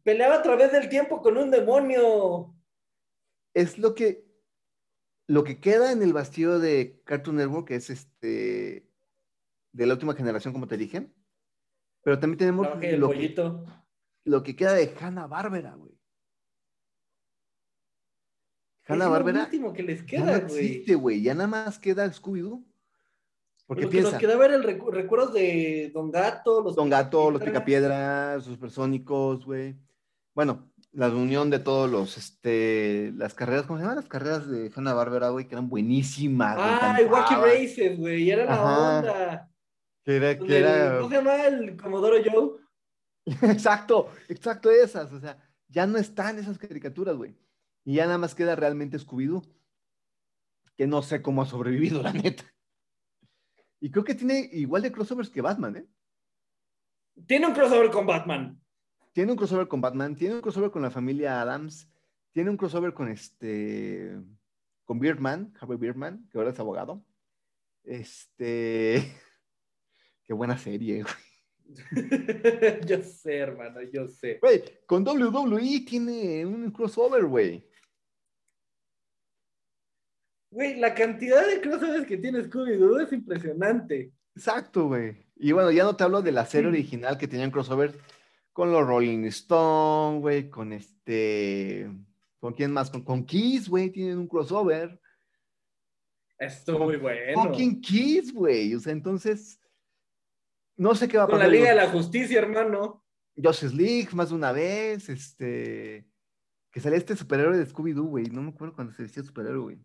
[0.02, 2.54] Peleaba a través del tiempo con un demonio.
[3.54, 4.24] es lo que
[5.28, 8.90] lo que queda en el bastillo de Cartoon Network es este
[9.72, 11.10] de la última generación, como te dije.
[12.02, 13.34] Pero también tenemos lo que,
[14.24, 15.96] lo que queda de Hanna Bárbara, güey.
[18.86, 20.66] Hanna es Bárbara lo último que les queda, no güey.
[20.66, 21.22] existe, güey.
[21.22, 22.64] Ya nada más queda Scooby-Doo.
[23.66, 27.30] Porque Lo que nos quedaba era el recu- recuerdos de Don Gato, los Don Gato,
[27.30, 27.88] los Picapiedra.
[27.94, 29.76] Picapiedras, los Supersónicos, güey.
[30.34, 33.96] Bueno, la unión de todos los, este, las carreras, ¿cómo se llaman?
[33.96, 36.56] Las carreras de Hanna Bárbara, güey, que eran buenísimas.
[36.58, 37.34] Ah, el Wacky.
[37.36, 38.98] Races, güey, era la Ajá.
[38.98, 39.50] onda.
[40.04, 40.96] Que era, que era...
[40.98, 42.50] ¿Cómo se llama el Comodoro Joe?
[43.52, 45.12] exacto, exacto esas.
[45.12, 47.34] O sea, ya no están esas caricaturas, güey.
[47.84, 49.42] Y ya nada más queda realmente Scooby-Doo.
[50.76, 52.44] Que no sé cómo ha sobrevivido, la neta.
[53.80, 55.86] Y creo que tiene igual de crossovers que Batman, ¿eh?
[57.26, 58.60] Tiene un crossover con Batman.
[59.12, 61.90] Tiene un crossover con Batman, tiene un crossover con la familia Adams,
[62.30, 64.18] tiene un crossover con este,
[64.84, 67.04] con Beardman, Harvey Beardman, que ahora es abogado.
[67.84, 69.02] Este,
[70.24, 71.14] qué buena serie, güey.
[72.86, 74.38] yo sé, hermano, yo sé.
[74.40, 77.68] Güey, con WWE tiene un crossover, güey.
[80.52, 84.12] Güey, la cantidad de crossovers que tiene Scooby-Doo es impresionante.
[84.36, 85.16] Exacto, güey.
[85.36, 87.98] Y bueno, ya no te hablo de la serie original que tenían crossover
[88.52, 91.90] con los Rolling Stone, güey, con este,
[92.38, 92.90] ¿con quién más?
[92.90, 95.00] Con, con Kiss, güey, tienen un crossover.
[96.38, 97.42] Esto muy bueno.
[97.44, 98.74] Fucking Kiss, güey.
[98.74, 99.58] O sea, entonces,
[100.76, 101.48] no sé qué va a Con pasar.
[101.50, 103.02] la Liga de la Justicia, hermano.
[103.34, 106.06] Justice League más de una vez, este,
[106.70, 108.26] que salía este superhéroe de Scooby-Doo, güey.
[108.26, 109.78] No me acuerdo cuando se vestía superhéroe, güey.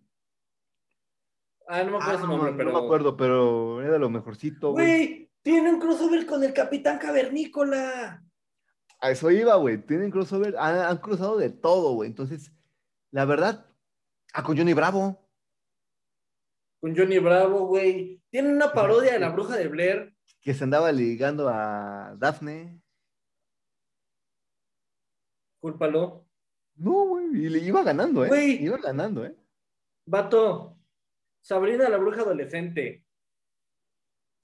[1.67, 2.71] Ah, no me acuerdo Ah, su no, nombre, no pero.
[2.71, 4.86] me acuerdo, pero era lo mejorcito, güey.
[4.86, 8.23] Güey, tiene un crossover con el Capitán Cavernícola.
[8.99, 9.77] A eso iba, güey.
[9.86, 12.10] Tienen crossover, han, han cruzado de todo, güey.
[12.10, 12.51] Entonces,
[13.12, 13.65] la verdad,
[14.34, 15.30] ah, con Johnny Bravo.
[16.80, 18.21] Con Johnny Bravo, güey.
[18.30, 20.15] Tiene una parodia de la bruja de Blair.
[20.41, 22.82] que se andaba ligando a Daphne.
[25.60, 26.25] Cúlpalo.
[26.75, 28.27] No, güey, y le iba ganando, ¿eh?
[28.30, 28.63] Güey.
[28.63, 29.36] Iba ganando, ¿eh?
[30.06, 30.77] Vato.
[31.52, 33.06] Sabrina la bruja adolescente.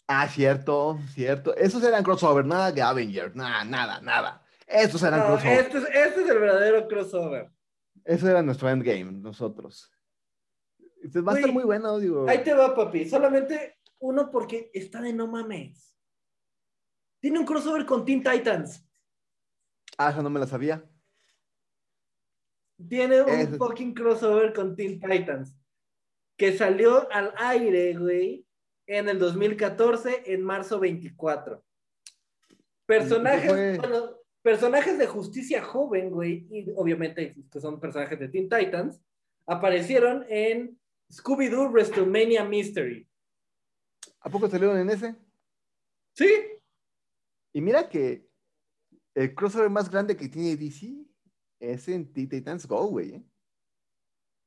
[0.08, 1.54] Ah, cierto, cierto.
[1.58, 4.42] Esos eran crossover, nada de Avengers, nada, nada, nada.
[4.66, 5.60] Esos eran No, crossover.
[5.60, 7.52] este, es, este es el verdadero crossover.
[8.06, 9.92] Eso era nuestro endgame, nosotros.
[11.02, 12.26] Entonces, va a estar muy bueno, digo.
[12.30, 13.06] Ahí te va, papi.
[13.10, 15.94] Solamente uno porque está de no mames.
[17.20, 18.88] Tiene un crossover con Teen Titans.
[19.98, 20.90] Ah, esa no me la sabía.
[22.88, 25.54] Tiene un Ese- fucking crossover con Teen Titans.
[26.38, 28.46] Que salió al aire, güey,
[28.88, 31.64] en el 2014, en marzo 24.
[32.86, 39.02] Personajes, bueno, personajes de justicia joven, güey, y obviamente que son personajes de Teen Titans,
[39.46, 40.80] aparecieron en
[41.12, 43.08] Scooby-Doo WrestleMania Mystery.
[44.20, 45.16] ¿A poco salieron en ese?
[46.16, 46.30] ¿Sí?
[47.54, 48.28] Y mira que
[49.16, 50.94] el crossover más grande que tiene DC
[51.60, 53.16] es en Teen Titans Go, güey.
[53.16, 53.24] ¿eh?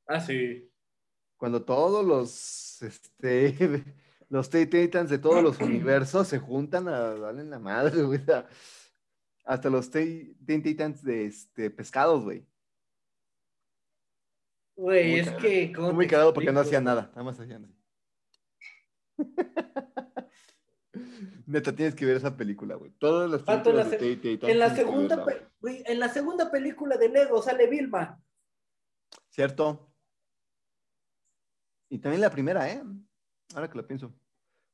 [0.07, 0.69] Ah, sí.
[1.37, 3.55] Cuando todos los, este,
[4.29, 8.21] los Titans de todos los universos se juntan a darle en la madre, güey.
[9.45, 12.45] Hasta los Titans de este, pescados, güey.
[14.75, 15.41] Güey, Muy es cagado.
[15.41, 15.71] que...
[15.73, 17.73] ¿cómo Muy cagado porque no hacían nada, nada más hacían.
[21.47, 22.91] Neta, tienes que ver esa película, güey.
[22.91, 26.97] Todas las la películas de Titans En la segunda, verla, güey, en la segunda película
[26.97, 28.21] de Lego sale Vilma.
[29.29, 29.87] ¿Cierto?
[31.89, 32.81] Y también la primera, ¿eh?
[33.55, 34.13] Ahora que lo pienso.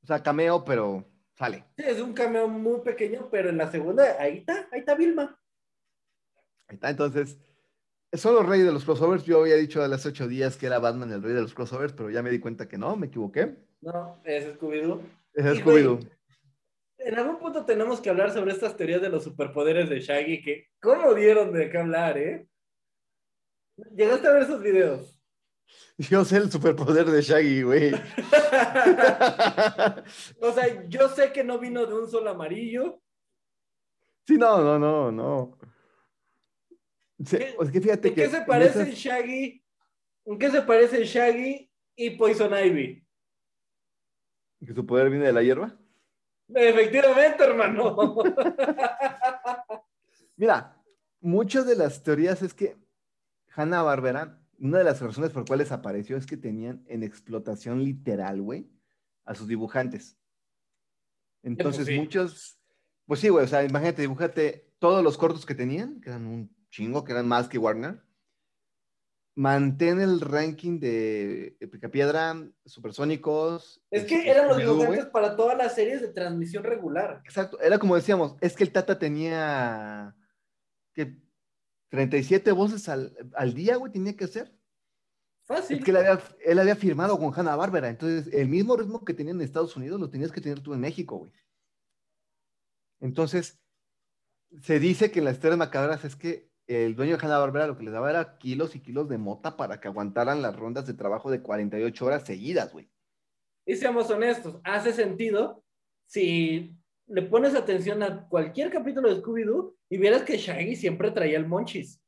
[0.04, 1.66] O sea, cameo, pero sale.
[1.78, 5.40] Sí, es un cameo muy pequeño, pero en la segunda, ahí está, ahí está Vilma.
[6.68, 7.38] Ahí está, entonces.
[8.14, 9.26] Son los reyes de los crossovers.
[9.26, 11.94] Yo había dicho a las ocho días que era Batman el rey de los crossovers,
[11.94, 13.56] pero ya me di cuenta que no, me equivoqué.
[13.82, 15.02] No, es Scooby-Doo.
[15.34, 16.00] Es Scooby-Doo.
[17.00, 20.68] En algún punto tenemos que hablar sobre estas teorías de los superpoderes de Shaggy, que
[20.80, 22.48] cómo dieron de qué hablar, ¿eh?
[23.96, 25.13] Llegaste a ver esos videos.
[25.98, 27.94] Yo sé el superpoder de Shaggy, güey.
[30.42, 33.00] o sea, yo sé que no vino de un sol amarillo.
[34.28, 35.58] sí, no, no, no, no.
[37.26, 39.64] Sí, ¿Qué- es que fíjate ¿En que qué se en esas- Shaggy?
[40.26, 43.06] ¿En qué se parecen Shaggy y Poison Ivy?
[44.66, 45.78] que su poder viene de la hierba.
[46.56, 47.96] Efectivamente, hermano.
[50.38, 50.82] Mira,
[51.20, 52.78] muchas de las teorías es que
[53.56, 58.42] Hanna Barbera, una de las razones por cuales apareció es que tenían en explotación literal,
[58.42, 58.70] güey,
[59.26, 60.18] a sus dibujantes.
[61.44, 62.00] Entonces, sí.
[62.00, 62.58] muchos,
[63.06, 66.56] pues sí, güey, o sea, imagínate, dibújate todos los cortos que tenían, que eran un
[66.70, 68.02] chingo, que eran más que Warner.
[69.36, 72.36] Mantén el ranking de Picapiedra,
[72.66, 73.82] Supersónicos.
[73.90, 77.22] Es que este, eran los dibujantes para todas las series de transmisión regular.
[77.26, 80.16] Exacto, era como decíamos, es que el Tata tenía
[80.94, 81.23] que
[81.94, 84.52] 37 voces al, al día, güey, tenía que hacer.
[85.44, 85.78] Fácil.
[85.78, 89.14] Es que él había, él había firmado con Hanna Bárbara, entonces el mismo ritmo que
[89.14, 91.32] tenían en Estados Unidos lo tenías que tener tú en México, güey.
[93.00, 93.62] Entonces,
[94.60, 97.78] se dice que en las historias macabras es que el dueño de Hanna Bárbara lo
[97.78, 100.96] que les daba era kilos y kilos de mota para que aguantaran las rondas de
[100.96, 102.90] trabajo de 48 horas seguidas, güey.
[103.68, 105.64] Y seamos honestos, hace sentido
[106.08, 106.76] si
[107.14, 111.46] le pones atención a cualquier capítulo de Scooby-Doo y vieras que Shaggy siempre traía el
[111.46, 112.02] monchis.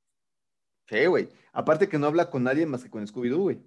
[0.87, 1.29] Sí, güey.
[1.53, 3.59] Aparte que no habla con nadie más que con Scooby-Doo, güey.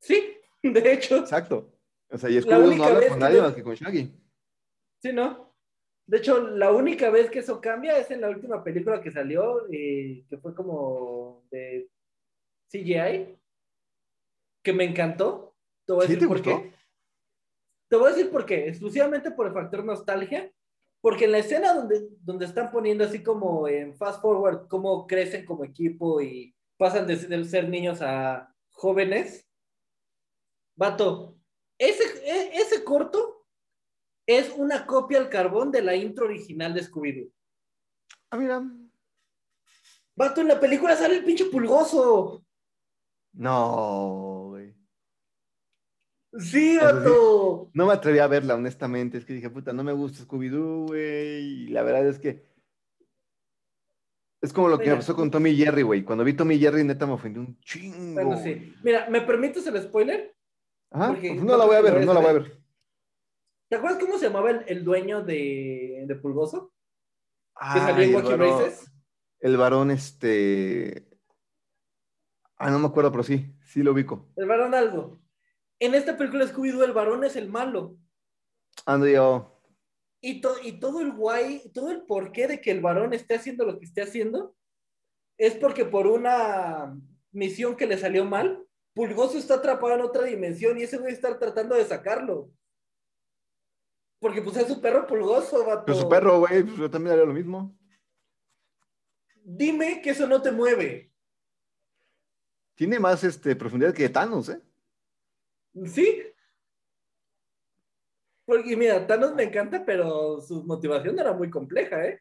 [0.00, 1.18] Sí, de hecho.
[1.18, 1.74] Exacto.
[2.10, 4.10] O sea, y Scooby-Doo no habla con nadie más que con Shaggy.
[5.02, 5.54] Sí, ¿no?
[6.06, 9.70] De hecho, la única vez que eso cambia es en la última película que salió,
[9.70, 11.90] eh, que fue como de
[12.72, 13.38] CGI,
[14.62, 15.54] que me encantó.
[15.86, 16.62] Te voy a ¿Sí decir te por gustó?
[16.62, 16.77] qué.
[17.88, 18.68] Te voy a decir por qué.
[18.68, 20.52] Exclusivamente por el factor nostalgia.
[21.00, 25.44] Porque en la escena donde, donde están poniendo así como en fast forward, cómo crecen
[25.46, 29.48] como equipo y pasan de, de ser niños a jóvenes.
[30.76, 31.36] Vato,
[31.78, 33.46] ese, e- ese corto
[34.26, 37.32] es una copia al carbón de la intro original de Scooby-Doo.
[38.30, 38.62] Ah, mira.
[40.16, 42.44] Vato, en la película sale el pinche pulgoso.
[43.34, 44.27] No.
[46.36, 47.70] Sí, vato.
[47.72, 49.18] No me atreví a verla, honestamente.
[49.18, 51.64] Es que dije, puta, no me gusta Scooby-Doo, güey.
[51.64, 52.46] Y la verdad es que.
[54.40, 54.96] Es como lo que me Mira.
[54.98, 56.04] pasó con Tommy Jerry, güey.
[56.04, 58.14] Cuando vi Tommy Jerry, neta me ofendió un chingo.
[58.14, 58.74] Bueno, sí.
[58.84, 60.36] Mira, ¿me permites el spoiler?
[60.90, 62.58] Ajá, Porque no no la voy a que ver, no la voy a ver.
[63.68, 66.72] ¿Te acuerdas cómo se llamaba el, el dueño de, de Pulgoso?
[67.72, 68.90] Que en Races.
[69.40, 71.08] El varón, este.
[72.56, 74.28] Ah, no me acuerdo, pero sí, sí lo ubico.
[74.36, 75.20] El varón algo.
[75.80, 77.96] En esta película Scooby-Doo, el varón es el malo.
[78.86, 79.60] Ando yo.
[80.20, 83.64] Y, to- y todo el guay, todo el porqué de que el varón esté haciendo
[83.64, 84.56] lo que esté haciendo,
[85.36, 86.96] es porque por una
[87.30, 88.64] misión que le salió mal,
[88.94, 92.50] Pulgoso está atrapado en otra dimensión y ese güey está tratando de sacarlo.
[94.20, 95.84] Porque pues es su perro Pulgoso, vato.
[95.86, 97.78] Pero su perro, güey, pues yo también haría lo mismo.
[99.44, 101.12] Dime que eso no te mueve.
[102.74, 104.60] Tiene más este, profundidad que Thanos, ¿eh?
[105.86, 106.22] ¿Sí?
[108.44, 112.20] Porque mira, Thanos me encanta, pero su motivación era muy compleja, ¿eh?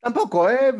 [0.00, 0.72] Tampoco, ¿eh?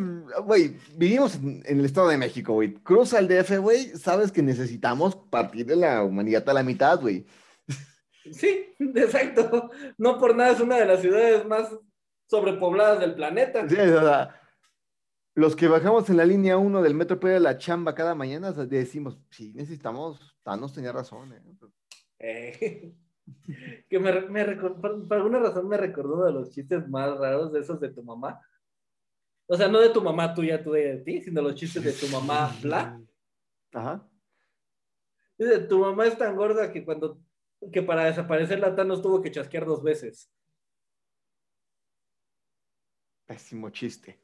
[0.44, 2.74] Güey, vivimos en, el Estado de México, güey.
[2.74, 7.26] Cruza el DF, güey, sabes que necesitamos partir de la humanidad a la mitad, güey.
[8.30, 9.70] Sí, exacto.
[9.96, 11.74] No por nada es una de las ciudades más
[12.26, 13.66] sobrepobladas del planeta.
[13.68, 14.38] Sí, o sea,
[15.34, 19.18] los que bajamos en la línea 1 del metro a la chamba cada mañana, decimos,
[19.30, 21.40] sí, necesitamos, Thanos tenía razón, ¿eh?
[22.18, 22.92] Eh,
[23.88, 27.52] que me, me por, por alguna razón me recordó uno de los chistes más raros
[27.52, 28.40] de esos de tu mamá.
[29.46, 32.06] O sea, no de tu mamá tuya, tú de ti, sino los chistes de tu
[32.08, 33.00] mamá, bla.
[33.72, 34.06] Ajá.
[35.38, 37.20] Dice, tu mamá es tan gorda que cuando
[37.72, 40.30] que para desaparecer la Thanos tuvo que chasquear dos veces.
[43.26, 44.20] Pésimo chiste.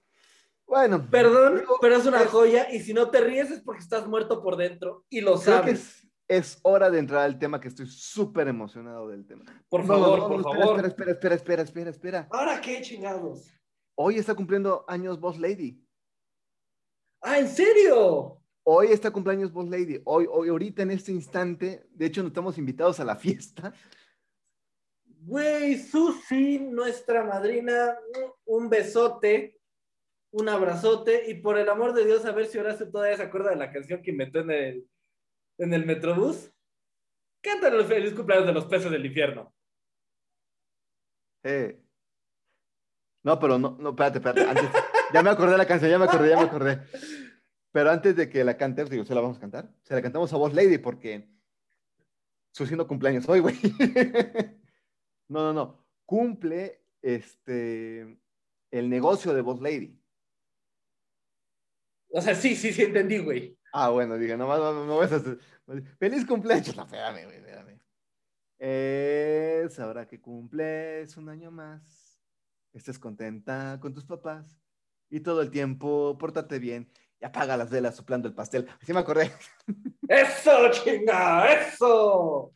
[0.66, 4.06] Bueno, Perdón, digo, pero es una joya y si no te ríes es porque estás
[4.06, 6.03] muerto por dentro y lo sabes.
[6.28, 9.44] Es, hora de entrar al tema que estoy súper emocionado del tema.
[9.68, 10.86] Por No, no, favor, no, por espera, favor.
[10.86, 12.28] Espera, espera, espera, espera, espera, espera.
[12.30, 13.50] ¿Ahora qué chingados?
[13.96, 15.80] Hoy está cumpliendo años Boss Lady.
[17.20, 18.40] Ah, ¿en serio?
[18.64, 20.00] Hoy está cumpleaños Boss Lady.
[20.04, 23.72] Hoy, hoy, ahorita en este instante, de hecho, nos estamos invitados a la fiesta.
[25.04, 27.96] Güey, Susi, nuestra madrina,
[28.44, 29.60] un besote,
[30.32, 33.50] un abrazote y por el amor de Dios, a ver si Horacio todavía se acuerda
[33.50, 34.88] de la canción que inventó en el,
[35.58, 36.50] en el Metrobús.
[37.40, 39.54] Cántale el feliz cumpleaños de los peces del infierno.
[43.22, 44.68] No, pero no, no, espérate, espérate.
[45.12, 46.80] Ya me acordé de la canción, ya me acordé, ya me acordé.
[47.72, 49.74] Pero antes de que la cantemos, digo, ¿se la vamos a cantar?
[49.82, 51.28] Se la cantamos a Boss Lady porque
[52.52, 53.56] su siendo cumpleaños hoy, güey.
[55.26, 55.86] No, no, no.
[56.04, 58.20] Cumple este
[58.70, 59.98] el negocio de Boss Lady.
[62.16, 63.58] O sea, sí, sí, sí, entendí, güey.
[63.72, 65.38] Ah, bueno, diga, nomás no, no vas a hacer-
[65.98, 66.74] ¡Feliz cumpleaños!
[66.76, 67.80] No, espérame, güey, espérame.
[68.58, 72.20] Es ahora que cumples un año más,
[72.72, 74.60] estés contenta con tus papás
[75.10, 76.88] y todo el tiempo pórtate bien
[77.20, 78.68] y apaga las velas soplando el pastel.
[78.80, 79.32] Así me acordé.
[80.08, 81.52] ¡Eso, chinga!
[81.52, 82.54] ¡Eso!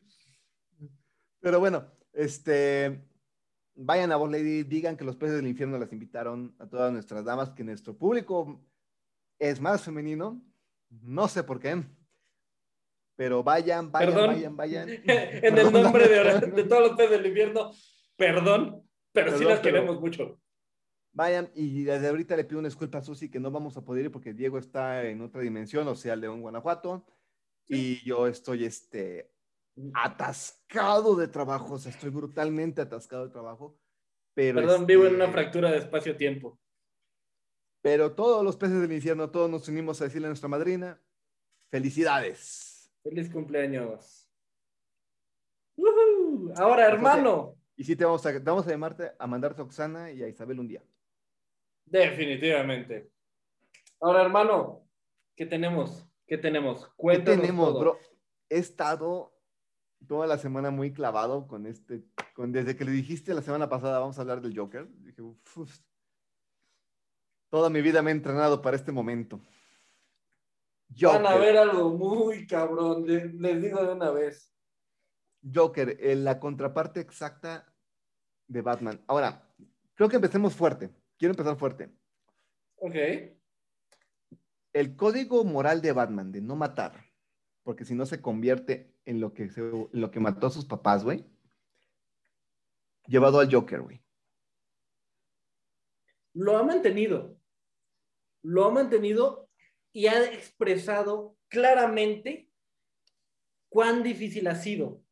[1.41, 3.03] Pero bueno, este,
[3.75, 7.25] vayan a Boss Lady, digan que los peces del infierno las invitaron a todas nuestras
[7.25, 8.65] damas, que nuestro público
[9.39, 10.43] es más femenino.
[10.91, 11.83] No sé por qué.
[13.17, 14.29] Pero vayan, vayan, Perdón.
[14.29, 14.89] vayan, vayan.
[15.05, 17.73] en el nombre de, de todos los peces del infierno,
[18.17, 20.41] perdón, pero sí las pero- queremos mucho.
[21.13, 24.05] Vayan, y desde ahorita le pido una disculpa a Susi que no vamos a poder
[24.05, 27.07] ir porque Diego está en otra dimensión, o sea, León, Guanajuato,
[27.67, 29.33] y yo estoy este,
[29.95, 33.77] atascado de trabajo, o sea, estoy brutalmente atascado de trabajo.
[34.35, 36.61] Pero, Perdón, vivo en este, una fractura de espacio-tiempo.
[37.83, 41.01] Pero todos los peces del infierno, todos nos unimos a decirle a nuestra madrina,
[41.71, 42.91] felicidades.
[43.03, 44.29] Feliz cumpleaños.
[45.77, 46.53] Ujú.
[46.57, 47.55] Ahora, hermano.
[47.77, 50.59] Y sí, te vamos a, vamos a llamarte, a mandarte a Oxana y a Isabel
[50.59, 50.83] un día.
[51.87, 53.11] Definitivamente.
[54.01, 54.85] Ahora, hermano,
[55.37, 56.05] ¿qué tenemos?
[56.27, 56.85] ¿Qué tenemos?
[56.87, 57.81] ¿Qué Cuéntanos tenemos, todo.
[57.81, 57.99] bro?
[58.51, 59.33] He estado
[60.07, 64.01] toda la semana muy clavado con este, con, desde que le dijiste la semana pasada,
[64.01, 64.89] vamos a hablar del Joker.
[64.99, 65.79] Dije, "Uf, uf".
[67.51, 69.41] Toda mi vida me he entrenado para este momento.
[71.03, 74.53] Van a ver algo muy cabrón, le- les digo de una vez.
[75.55, 77.73] Joker, eh, la contraparte exacta
[78.47, 79.03] de Batman.
[79.07, 79.47] Ahora,
[79.95, 80.91] creo que empecemos fuerte.
[81.19, 81.91] Quiero empezar fuerte.
[82.77, 82.95] Ok.
[84.73, 87.05] El código moral de Batman de no matar,
[87.63, 90.65] porque si no se convierte en lo que, se- en lo que mató a sus
[90.65, 91.25] papás, güey,
[93.07, 94.03] llevado al Joker, güey.
[96.35, 97.38] Lo ha mantenido.
[98.43, 99.49] Lo ha mantenido
[99.93, 102.51] y ha expresado claramente
[103.69, 105.03] cuán difícil ha sido.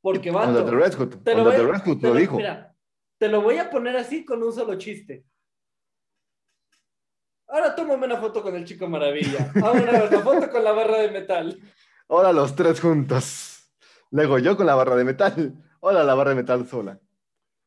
[0.00, 0.46] Porque va.
[0.46, 1.22] Hood.
[1.22, 1.56] Te lo, voy,
[2.00, 2.36] te lo- dijo.
[2.36, 2.76] mira,
[3.18, 5.24] te lo voy a poner así con un solo chiste.
[7.48, 9.52] Ahora tómame una foto con el chico maravilla.
[9.62, 11.58] Ahora una foto con la barra de metal.
[12.08, 13.70] Ahora los tres juntos.
[14.10, 15.54] Luego yo con la barra de metal.
[15.80, 17.00] Ahora la barra de metal sola.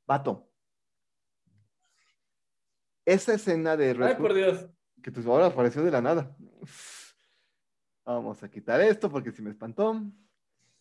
[0.06, 0.47] Vato.
[3.08, 4.68] Esa escena de Ay, por Dios.
[5.02, 6.36] que tu ahora apareció de la nada.
[8.06, 10.02] Vamos a quitar esto porque si me espantó.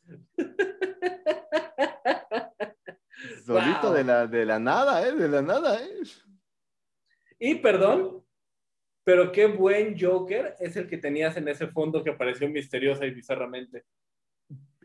[3.44, 3.92] Solito Wow.
[3.92, 5.12] de, la, de la nada, ¿eh?
[5.14, 6.02] De la nada, ¿eh?
[7.38, 8.24] Y perdón,
[9.04, 13.12] pero qué buen Joker es el que tenías en ese fondo que apareció misteriosa y
[13.12, 13.84] bizarramente.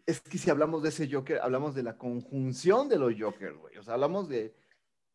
[0.05, 3.77] Es que si hablamos de ese Joker, hablamos de la conjunción de los Jokers, güey.
[3.77, 4.53] O sea, hablamos de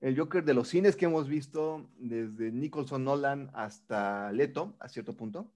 [0.01, 5.17] el Joker de los cines que hemos visto desde Nicholson Nolan hasta Leto, a cierto
[5.17, 5.53] punto,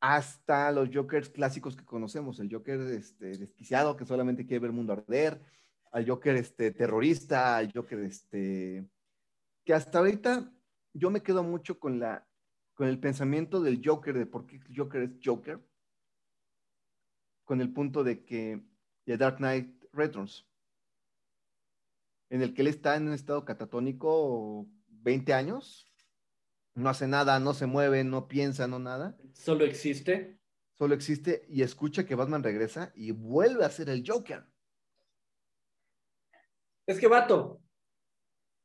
[0.00, 4.76] hasta los Jokers clásicos que conocemos, el Joker este, desquiciado que solamente quiere ver el
[4.76, 5.40] mundo arder,
[5.92, 8.88] al Joker este, terrorista, al Joker este,
[9.64, 10.52] que hasta ahorita
[10.94, 12.26] yo me quedo mucho con, la,
[12.74, 15.60] con el pensamiento del Joker, de por qué Joker es Joker,
[17.44, 18.62] con el punto de que
[19.04, 20.46] The Dark Knight Returns,
[22.32, 25.92] en el que él está en un estado catatónico 20 años,
[26.74, 30.38] no hace nada, no se mueve, no piensa, no nada, Solo existe.
[30.78, 34.46] solo existe y escucha que Batman regresa y vuelve a ser el Joker.
[36.86, 37.60] Es que, vato,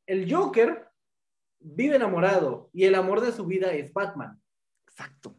[0.06, 0.88] el Joker
[1.60, 4.40] vive enamorado y el amor de su vida es Batman.
[4.88, 5.38] Exacto,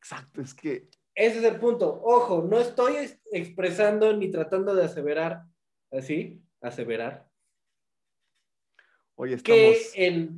[0.00, 2.00] exacto, es que Ese es el punto.
[2.04, 5.42] Ojo, no estoy ex- expresando ni tratando de aseverar,
[5.90, 7.28] así, aseverar,
[9.18, 10.30] hoy que estamos el...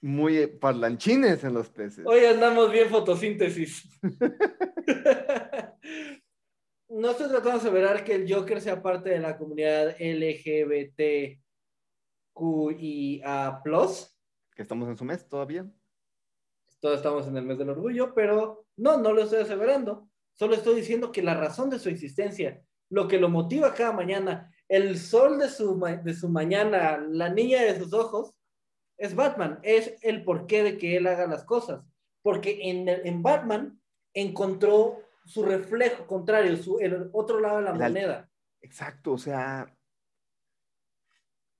[0.00, 2.06] muy eh, parlanchines en los peces.
[2.06, 3.88] Hoy andamos bien fotosíntesis.
[6.88, 11.40] no estoy tratando de aseverar que el Joker sea parte de la comunidad LGBTQIA+.
[14.54, 15.68] Que estamos en su mes todavía.
[16.80, 20.08] Todos estamos en el mes del orgullo, pero no, no lo estoy aseverando.
[20.32, 24.52] Solo estoy diciendo que la razón de su existencia, lo que lo motiva cada mañana,
[24.68, 28.34] el sol de su, de su mañana, la niña de sus ojos,
[28.98, 29.58] es Batman.
[29.62, 31.84] Es el porqué de que él haga las cosas.
[32.22, 33.80] Porque en, en Batman
[34.14, 38.30] encontró su reflejo contrario, su, el otro lado de la El al- moneda.
[38.60, 39.72] Exacto, o sea,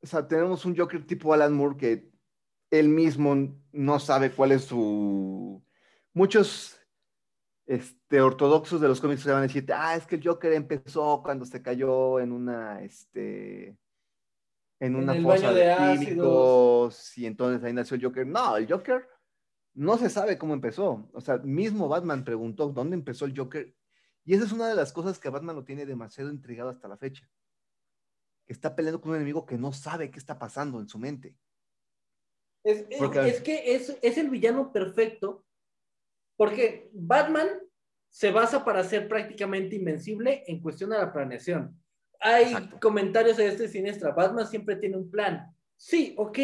[0.02, 2.10] o sea, tenemos un Joker tipo Alan Moore que
[2.70, 3.36] él mismo
[3.72, 5.62] no sabe cuál es su...
[6.12, 6.75] Muchos
[7.66, 11.20] este, ortodoxos de los cómics se van a decir, ah, es que el Joker empezó
[11.22, 13.76] cuando se cayó en una, este, en
[14.80, 18.26] En una el fosa de, de químicos y entonces ahí nació el Joker.
[18.26, 19.08] No, el Joker
[19.74, 21.08] no se sabe cómo empezó.
[21.12, 23.74] O sea, mismo Batman preguntó dónde empezó el Joker
[24.24, 26.96] y esa es una de las cosas que Batman lo tiene demasiado intrigado hasta la
[26.96, 27.28] fecha.
[28.46, 31.36] Que está peleando con un enemigo que no sabe qué está pasando en su mente.
[32.64, 35.45] Es, es- Porque- es que es, es el villano perfecto,
[36.36, 37.48] porque Batman
[38.08, 41.80] se basa para ser prácticamente invencible en cuestión de la planeación.
[42.20, 42.80] Hay Exacto.
[42.80, 44.12] comentarios de este siniestra.
[44.12, 45.54] Batman siempre tiene un plan.
[45.76, 46.38] Sí, ok.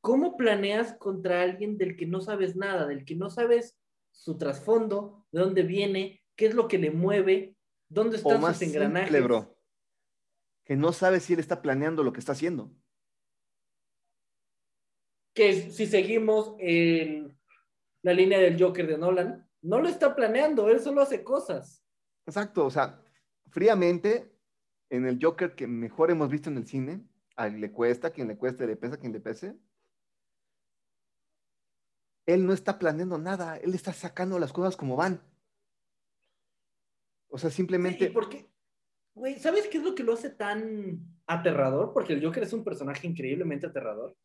[0.00, 3.78] ¿Cómo planeas contra alguien del que no sabes nada, del que no sabes
[4.10, 7.54] su trasfondo, de dónde viene, qué es lo que le mueve,
[7.90, 9.08] dónde O están más sus engranajes?
[9.08, 9.58] simple, bro,
[10.64, 12.72] que no sabe si él está planeando lo que está haciendo.
[15.32, 17.36] que si seguimos el-
[18.02, 21.84] la línea del Joker de Nolan, no lo está planeando, él solo hace cosas.
[22.26, 23.02] Exacto, o sea,
[23.48, 24.32] fríamente,
[24.88, 27.04] en el Joker que mejor hemos visto en el cine,
[27.36, 29.56] a le cuesta, quien le cueste, le pesa, quien le pese,
[32.26, 35.20] él no está planeando nada, él está sacando las cosas como van.
[37.28, 38.50] O sea, ¿Y simplemente, por qué?
[39.14, 41.92] Güey, ¿sabes qué es lo que lo hace tan aterrador?
[41.92, 44.16] Porque el Joker es un personaje increíblemente aterrador.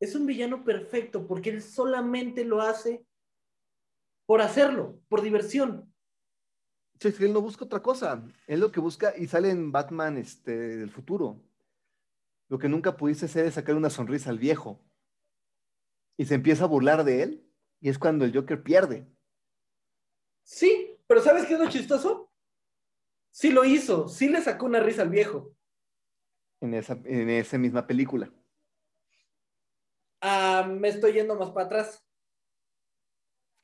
[0.00, 3.06] Es un villano perfecto porque él solamente lo hace
[4.26, 5.92] por hacerlo, por diversión.
[7.00, 9.72] Sí, es que él no busca otra cosa, él lo que busca, y sale en
[9.72, 11.42] Batman este, del futuro,
[12.48, 14.80] lo que nunca pudiste hacer es sacar una sonrisa al viejo,
[16.16, 19.06] y se empieza a burlar de él, y es cuando el Joker pierde.
[20.44, 22.30] Sí, pero ¿sabes qué es lo chistoso?
[23.30, 25.54] Sí lo hizo, sí le sacó una risa al viejo.
[26.60, 28.32] en esa, en esa misma película.
[30.26, 32.02] Ah, me estoy yendo más para atrás.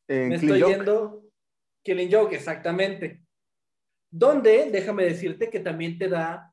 [0.08, 1.22] En Me estoy Joke, yendo
[1.82, 3.24] Killing Joke, exactamente.
[4.12, 6.52] Donde, déjame decirte que también te da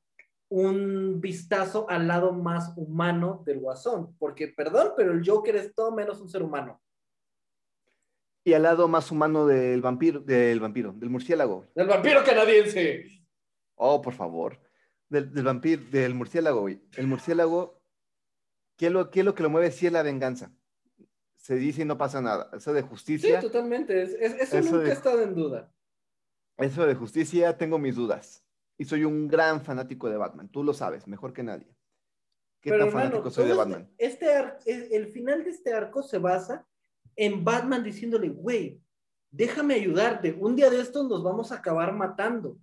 [0.49, 4.15] un vistazo al lado más humano del Guasón.
[4.17, 6.81] Porque, perdón, pero el Joker es todo menos un ser humano.
[8.45, 11.65] y al lado más humano del vampiro, del vampiro, del murciélago.
[11.75, 13.03] ¡El vampiro canadiense!
[13.75, 14.57] Oh, por favor.
[15.09, 16.81] Del, del vampiro, del murciélago, güey.
[16.95, 17.76] El murciélago,
[18.77, 19.71] ¿qué es, lo, ¿qué es lo que lo mueve?
[19.71, 20.51] Sí es la venganza.
[21.35, 22.49] Se dice y no pasa nada.
[22.53, 24.01] Eso de Sí, justicia, totalmente.
[24.01, 25.71] Es- es- eso, Eso nunca ha estado en duda.
[26.57, 28.43] eso de justicia, tengo mis dudas.
[28.77, 30.49] Y soy un gran fanático de Batman.
[30.49, 31.67] Tú lo sabes, mejor que nadie.
[32.61, 33.91] ¿Qué Pero tan hermano, fanático soy de Batman?
[33.97, 34.27] Este,
[34.65, 36.67] este el final de este arco se basa
[37.15, 38.81] en Batman diciéndole, güey,
[39.31, 40.33] déjame ayudarte.
[40.39, 42.57] Un día de estos nos vamos a acabar matando.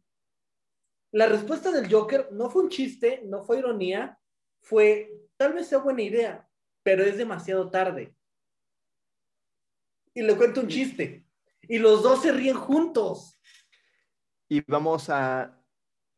[1.13, 4.19] La respuesta del Joker no fue un chiste, no fue ironía,
[4.61, 6.49] fue, tal vez sea buena idea,
[6.83, 8.15] pero es demasiado tarde.
[10.15, 11.27] Y le cuento un chiste.
[11.63, 13.41] Y los dos se ríen juntos.
[14.49, 15.61] Y vamos a,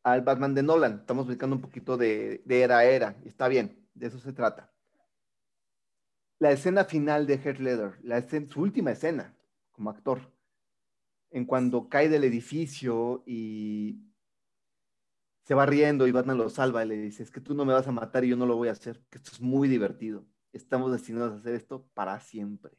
[0.03, 0.99] al Batman de Nolan.
[0.99, 3.15] Estamos buscando un poquito de, de era a era.
[3.25, 4.73] Está bien, de eso se trata.
[6.39, 9.35] La escena final de Heath Ledger, la escena- su última escena
[9.71, 10.31] como actor,
[11.31, 14.06] en cuando cae del edificio y
[15.47, 17.71] se va riendo y Batman lo salva y le dice, es que tú no me
[17.71, 20.27] vas a matar y yo no lo voy a hacer, que esto es muy divertido.
[20.51, 22.77] Estamos destinados a hacer esto para siempre.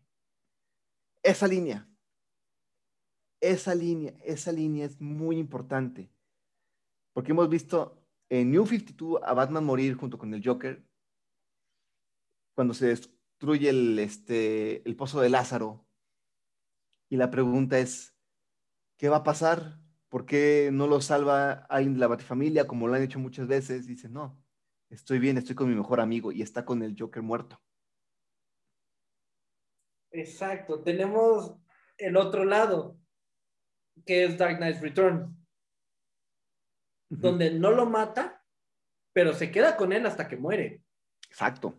[1.22, 1.88] Esa línea,
[3.40, 6.12] esa línea, esa línea es muy importante.
[7.14, 10.86] Porque hemos visto en New 52 a Batman morir junto con el Joker.
[12.54, 15.86] Cuando se destruye el, este, el pozo de Lázaro.
[17.08, 18.14] Y la pregunta es,
[18.98, 19.88] ¿qué va a pasar?
[20.09, 23.86] ¿Por qué no lo salva alguien de la Batifamilia como lo han hecho muchas veces?
[23.86, 24.42] Dice, no,
[24.88, 27.61] estoy bien, estoy con mi mejor amigo y está con el Joker muerto.
[30.11, 30.82] Exacto.
[30.82, 31.54] Tenemos
[31.98, 32.96] el otro lado,
[34.06, 35.34] que es Dark Knight Return.
[37.11, 38.44] donde no lo mata,
[39.14, 40.82] pero se queda con él hasta que muere.
[41.30, 41.74] Exacto.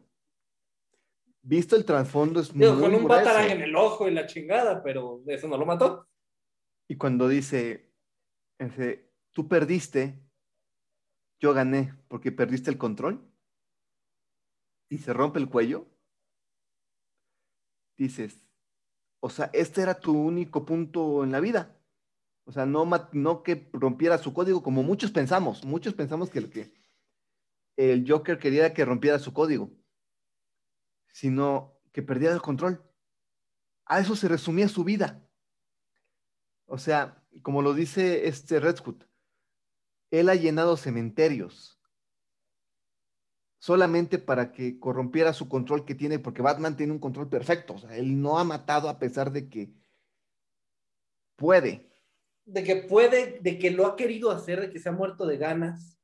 [1.41, 3.25] Visto el trasfondo es Digo, muy con un grueso.
[3.25, 6.07] batarang en el ojo y la chingada, pero eso no lo mató.
[6.87, 7.88] Y cuando dice,
[8.67, 10.19] dice, tú perdiste,
[11.39, 13.25] yo gané porque perdiste el control
[14.89, 15.87] y se rompe el cuello,
[17.97, 18.41] dices,
[19.21, 21.75] o sea, este era tu único punto en la vida.
[22.45, 25.63] O sea, no, no que rompiera su código como muchos pensamos.
[25.65, 26.73] Muchos pensamos que que
[27.77, 29.71] el Joker quería que rompiera su código,
[31.11, 32.83] sino que perdiera el control.
[33.85, 35.25] A eso se resumía su vida.
[36.65, 39.03] O sea, como lo dice este Red Hood,
[40.11, 41.79] él ha llenado cementerios
[43.59, 47.73] solamente para que corrompiera su control que tiene, porque Batman tiene un control perfecto.
[47.73, 49.73] O sea, él no ha matado a pesar de que
[51.35, 51.87] puede,
[52.45, 55.37] De que puede, de que lo ha querido hacer, de que se ha muerto de
[55.37, 55.99] ganas.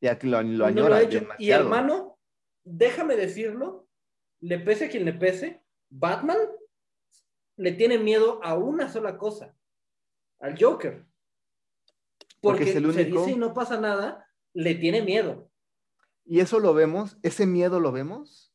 [0.00, 1.26] ya que lo, lo y no añora lo ha hecho.
[1.38, 2.18] Y hermano,
[2.64, 3.88] déjame decirlo,
[4.40, 6.38] le pese a quien le pese, Batman
[7.56, 9.54] le tiene miedo a una sola cosa,
[10.42, 11.06] al Joker.
[12.40, 15.50] Porque Porque, es el se dice y no pasa nada, le tiene miedo.
[16.24, 18.52] Y eso lo vemos, ese miedo lo vemos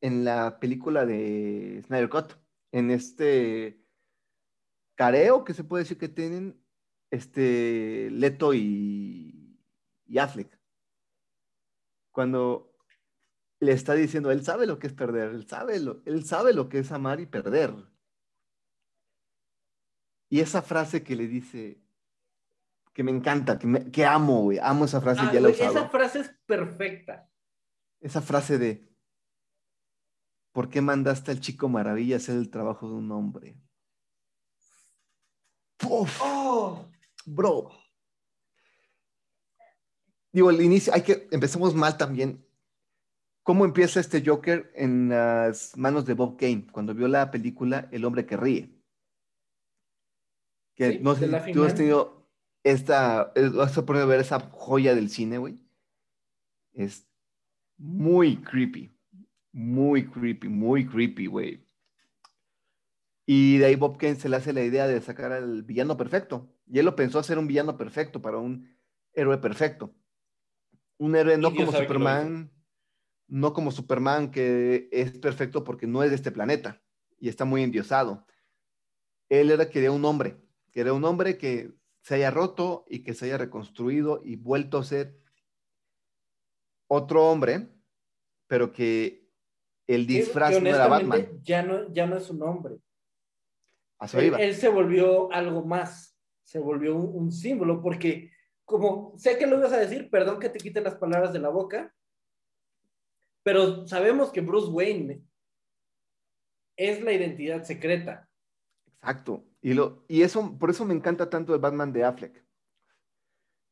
[0.00, 2.32] en la película de Snyder Cut,
[2.72, 3.84] en este
[4.96, 6.62] careo que se puede decir que tienen
[7.10, 9.60] este Leto y,
[10.06, 10.58] y Affleck.
[12.12, 12.74] Cuando
[13.60, 16.68] le está diciendo, él sabe lo que es perder, él sabe lo, él sabe lo
[16.68, 17.74] que es amar y perder.
[20.28, 21.80] Y esa frase que le dice,
[22.92, 25.88] que me encanta, que, me- que amo, güey, amo esa frase, Ah, ya la esa
[25.88, 27.30] frase es perfecta.
[28.00, 28.88] esa frase de
[30.52, 33.56] ¿por qué mandaste al chico maravilla a hacer el trabajo de un hombre?
[35.76, 36.18] ¡Puf!
[36.22, 36.90] Oh,
[37.24, 37.70] bro.
[40.32, 42.44] Digo, el inicio, hay que, empecemos mal también.
[43.44, 48.04] ¿Cómo empieza este Joker en las manos de Bob Kane cuando vio la película El
[48.04, 48.77] hombre que ríe?
[50.78, 52.30] Que Sí, no sé si tú has tenido
[52.62, 55.60] esta, eh, vas a poder ver esa joya del cine, güey.
[56.72, 57.06] Es
[57.76, 58.96] muy creepy,
[59.52, 61.66] muy creepy, muy creepy, güey.
[63.26, 66.48] Y de ahí Bob Kane se le hace la idea de sacar al villano perfecto.
[66.66, 68.74] Y él lo pensó hacer un villano perfecto para un
[69.12, 69.92] héroe perfecto.
[70.96, 72.50] Un héroe no como Superman,
[73.26, 76.80] no como Superman que es perfecto porque no es de este planeta
[77.20, 78.26] y está muy endiosado.
[79.28, 80.40] Él era quería un hombre,
[80.72, 84.84] quería un hombre que se haya roto y que se haya reconstruido y vuelto a
[84.84, 85.18] ser
[86.88, 87.68] otro hombre,
[88.46, 89.28] pero que
[89.86, 91.28] el que- disfraz que no era Batman.
[91.42, 92.76] Ya no, ya no es un hombre.
[94.14, 94.38] Él, iba.
[94.38, 98.30] él se volvió algo más, se volvió un, un símbolo, porque
[98.64, 101.48] como sé que lo ibas a decir, perdón que te quite las palabras de la
[101.48, 101.92] boca,
[103.42, 105.22] pero sabemos que Bruce Wayne
[106.76, 108.28] es la identidad secreta.
[108.86, 109.44] Exacto.
[109.60, 112.44] Y, lo, y eso, por eso me encanta tanto el Batman de Affleck.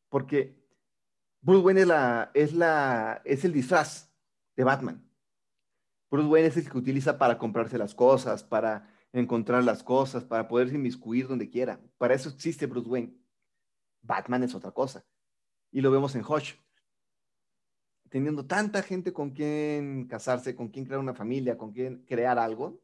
[0.08, 0.56] Porque
[1.40, 4.12] Bruce Wayne es, la, es, la, es el disfraz
[4.56, 5.08] de Batman.
[6.10, 10.48] Bruce Wayne es el que utiliza para comprarse las cosas, para encontrar las cosas, para
[10.48, 11.80] poderse inmiscuir donde quiera.
[11.98, 13.16] Para eso existe Bruce Wayne.
[14.02, 15.04] Batman es otra cosa.
[15.70, 16.54] Y lo vemos en Hush.
[18.08, 22.80] Teniendo tanta gente con quien casarse, con quien crear una familia, con quien crear algo,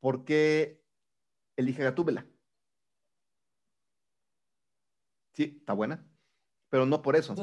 [0.00, 0.85] ¿por qué
[1.56, 2.26] elige Gatúbela?
[5.34, 6.06] Sí, está buena,
[6.70, 7.34] pero no por eso,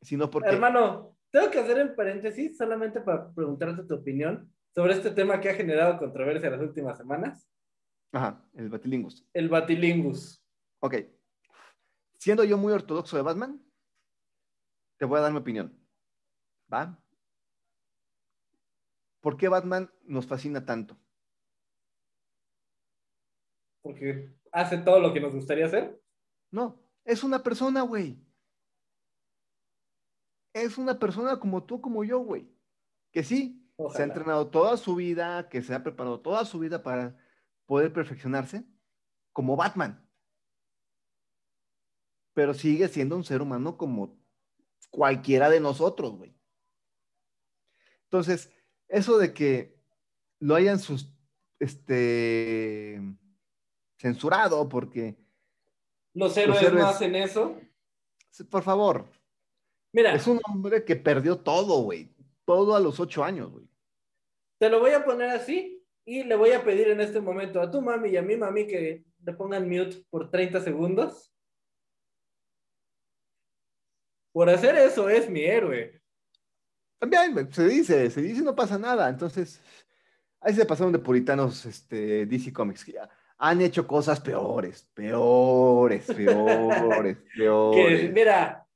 [0.00, 0.50] sino porque...
[0.50, 5.50] Hermano, tengo que hacer el paréntesis solamente para preguntarte tu opinión sobre este tema que
[5.50, 7.46] ha generado controversia las últimas semanas.
[8.12, 9.28] Ajá, el Batilingus.
[9.34, 10.42] El Batilingus.
[10.80, 10.94] Ok.
[12.18, 13.62] Siendo yo muy ortodoxo de Batman,
[14.96, 15.78] te voy a dar mi opinión.
[16.72, 16.98] ¿Va?
[19.20, 20.96] ¿Por qué Batman nos fascina tanto?
[23.88, 25.98] Porque hace todo lo que nos gustaría hacer.
[26.50, 28.22] No, es una persona, güey.
[30.52, 32.54] Es una persona como tú, como yo, güey.
[33.12, 36.82] Que sí, se ha entrenado toda su vida, que se ha preparado toda su vida
[36.82, 37.16] para
[37.64, 38.62] poder perfeccionarse
[39.32, 40.06] como Batman.
[42.34, 44.20] Pero sigue siendo un ser humano como
[44.90, 46.36] cualquiera de nosotros, güey.
[48.02, 48.52] Entonces,
[48.88, 49.80] eso de que
[50.40, 51.10] lo hayan sus,
[51.58, 53.00] este,
[53.98, 55.16] censurado porque
[56.14, 57.60] los héroes, no hacen eso.
[58.50, 59.06] Por favor.
[59.92, 60.14] Mira.
[60.14, 62.14] Es un hombre que perdió todo, güey.
[62.44, 63.68] Todo a los ocho años, güey.
[64.58, 67.70] Te lo voy a poner así y le voy a pedir en este momento a
[67.70, 71.32] tu mami y a mi mami que le pongan mute por 30 segundos.
[74.32, 76.00] Por hacer eso es mi héroe.
[76.98, 79.08] También se dice, se dice no pasa nada.
[79.08, 79.60] Entonces,
[80.40, 82.86] ahí se pasaron de puritanos este, DC Comics.
[83.38, 88.00] Han hecho cosas peores, peores, peores, peores.
[88.00, 88.66] Que, mira,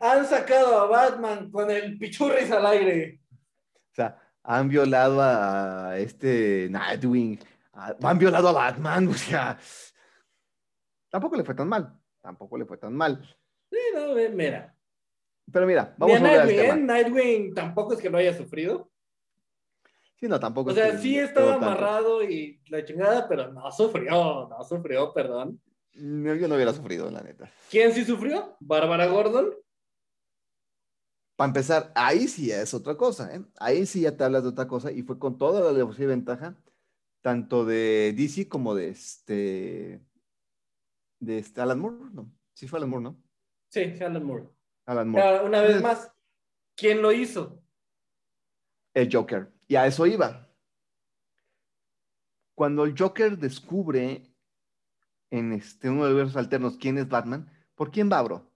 [0.00, 3.20] han sacado a Batman con el pichurris al aire.
[3.32, 7.38] O sea, han violado a este Nightwing,
[7.72, 9.58] han violado a Batman, o sea,
[11.10, 13.22] tampoco le fue tan mal, tampoco le fue tan mal.
[13.70, 14.74] Sí, no, mira.
[15.52, 16.76] Pero mira, vamos a ver Nightwing, ¿eh?
[16.76, 18.89] Nightwing tampoco es que lo haya sufrido.
[20.20, 20.70] Sí, no, tampoco.
[20.70, 25.58] O sea, sí estaba amarrado y la chingada, pero no sufrió, no sufrió, perdón.
[25.94, 27.50] yo no hubiera sufrido, la neta.
[27.70, 28.54] ¿Quién sí sufrió?
[28.60, 29.54] ¿Bárbara Gordon?
[31.36, 33.42] Para empezar, ahí sí es otra cosa, ¿eh?
[33.58, 36.54] Ahí sí ya te hablas de otra cosa y fue con toda la posible ventaja,
[37.22, 40.04] tanto de DC como de este.
[41.18, 42.30] de este Alan Moore, ¿no?
[42.52, 43.22] Sí fue Alan Moore, ¿no?
[43.70, 44.50] Sí, Alan Moore.
[44.84, 45.46] Alan Moore.
[45.46, 46.12] una vez más,
[46.76, 47.62] ¿quién lo hizo?
[48.92, 49.50] El Joker.
[49.70, 50.48] Y a eso iba.
[52.56, 54.34] Cuando el Joker descubre
[55.30, 58.50] en este uno de los alternos quién es Batman, ¿por quién va, bro?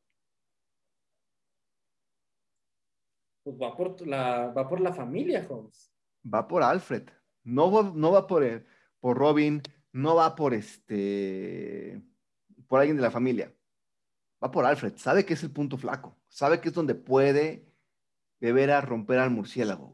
[3.44, 5.94] Pues va por la, va por la familia, Holmes.
[6.26, 7.08] Va por Alfred.
[7.44, 8.66] No va, no va por, el,
[8.98, 9.62] por Robin,
[9.92, 12.02] no va por este
[12.66, 13.54] por alguien de la familia.
[14.42, 14.96] Va por Alfred.
[14.96, 16.16] Sabe que es el punto flaco.
[16.26, 17.72] Sabe que es donde puede
[18.40, 19.93] deber a romper al murciélago.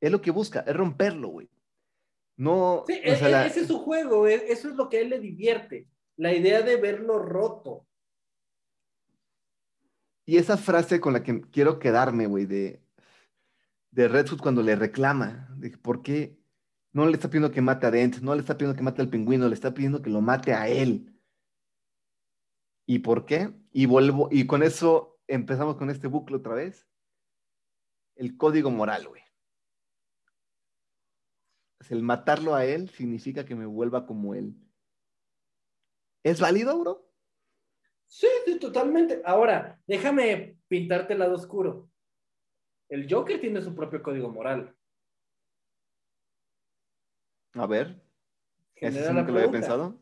[0.00, 1.50] Es lo que busca, es romperlo, güey.
[2.36, 2.84] No.
[2.86, 5.20] Sí, e, e, ese es su juego, e, eso es lo que a él le
[5.20, 5.86] divierte.
[6.16, 7.86] La idea de verlo roto.
[10.24, 12.82] Y esa frase con la que quiero quedarme, güey, de,
[13.90, 16.38] de Redfoot cuando le reclama, de por qué
[16.92, 19.10] no le está pidiendo que mate a Dent, no le está pidiendo que mate al
[19.10, 21.14] pingüino, le está pidiendo que lo mate a él.
[22.86, 23.52] ¿Y por qué?
[23.72, 26.88] Y vuelvo, y con eso empezamos con este bucle otra vez.
[28.16, 29.19] El código moral, güey
[31.88, 34.54] el matarlo a él significa que me vuelva como él.
[36.22, 37.10] ¿Es válido, bro?
[38.06, 39.22] Sí, sí, totalmente.
[39.24, 41.90] Ahora, déjame pintarte el lado oscuro.
[42.88, 44.76] El Joker tiene su propio código moral.
[47.54, 48.02] A ver.
[48.74, 49.98] ¿Ese es lo que lo había pensado?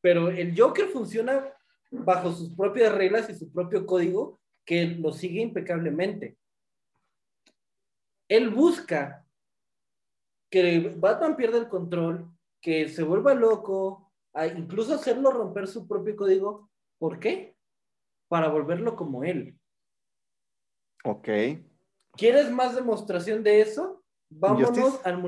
[0.00, 1.52] Pero el Joker funciona
[1.90, 6.36] bajo sus propias reglas y su propio código que lo sigue impecablemente.
[8.28, 9.24] Él busca
[10.50, 12.30] que Batman pierda el control,
[12.60, 14.12] que se vuelva loco,
[14.56, 16.70] incluso hacerlo romper su propio código.
[16.98, 17.56] ¿Por qué?
[18.28, 19.58] Para volverlo como él.
[21.04, 21.28] Ok.
[22.12, 24.04] ¿Quieres más demostración de eso?
[24.30, 25.22] Vámonos al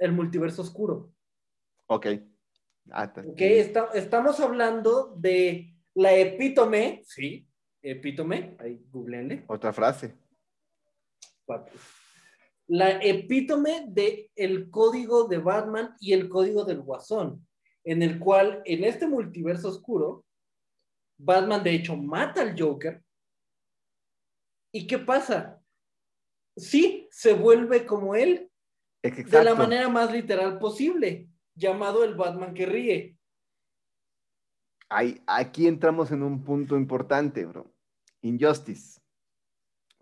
[0.00, 1.12] el multiverso oscuro.
[1.86, 2.06] Ok.
[2.90, 3.40] Ah, ok,
[3.94, 7.48] estamos hablando de la epítome, sí,
[7.80, 9.44] epítome, ahí googleenle.
[9.46, 10.14] Otra frase
[12.66, 17.46] la epítome de el código de Batman y el código del Guasón,
[17.84, 20.24] en el cual en este multiverso oscuro,
[21.18, 23.02] Batman de hecho mata al Joker.
[24.72, 25.60] ¿Y qué pasa?
[26.56, 28.50] Sí, se vuelve como él,
[29.02, 29.38] Exacto.
[29.38, 33.18] de la manera más literal posible, llamado el Batman que ríe.
[34.88, 37.72] Ahí- aquí entramos en un punto importante, bro.
[38.22, 39.00] Injustice.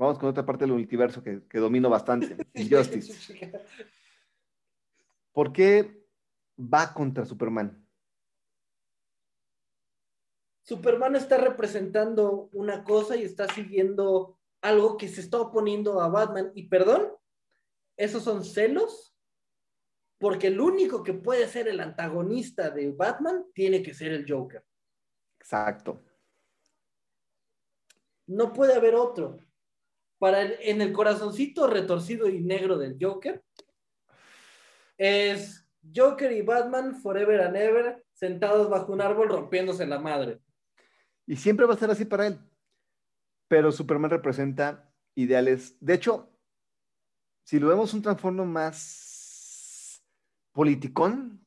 [0.02, 2.36] Vamos con otra parte del multiverso que, que domino bastante.
[2.54, 3.56] Injustice.
[5.30, 6.04] ¿Por qué
[6.58, 7.86] va contra Superman?
[10.64, 16.50] Superman está representando una cosa y está siguiendo algo que se está oponiendo a Batman.
[16.56, 17.12] Y perdón,
[17.96, 19.16] esos son celos,
[20.18, 24.64] porque el único que puede ser el antagonista de Batman tiene que ser el Joker.
[25.38, 26.02] Exacto.
[28.26, 29.38] No puede haber otro.
[30.22, 33.42] Para el- en el corazoncito retorcido y negro del Joker
[34.96, 40.40] es Joker y Batman forever and ever sentados bajo un árbol rompiéndose la madre.
[41.26, 42.38] Y siempre va a ser así para él.
[43.48, 45.76] Pero Superman representa ideales.
[45.80, 46.32] De hecho,
[47.42, 50.04] si lo vemos un trasfondo más
[50.52, 51.44] politicón,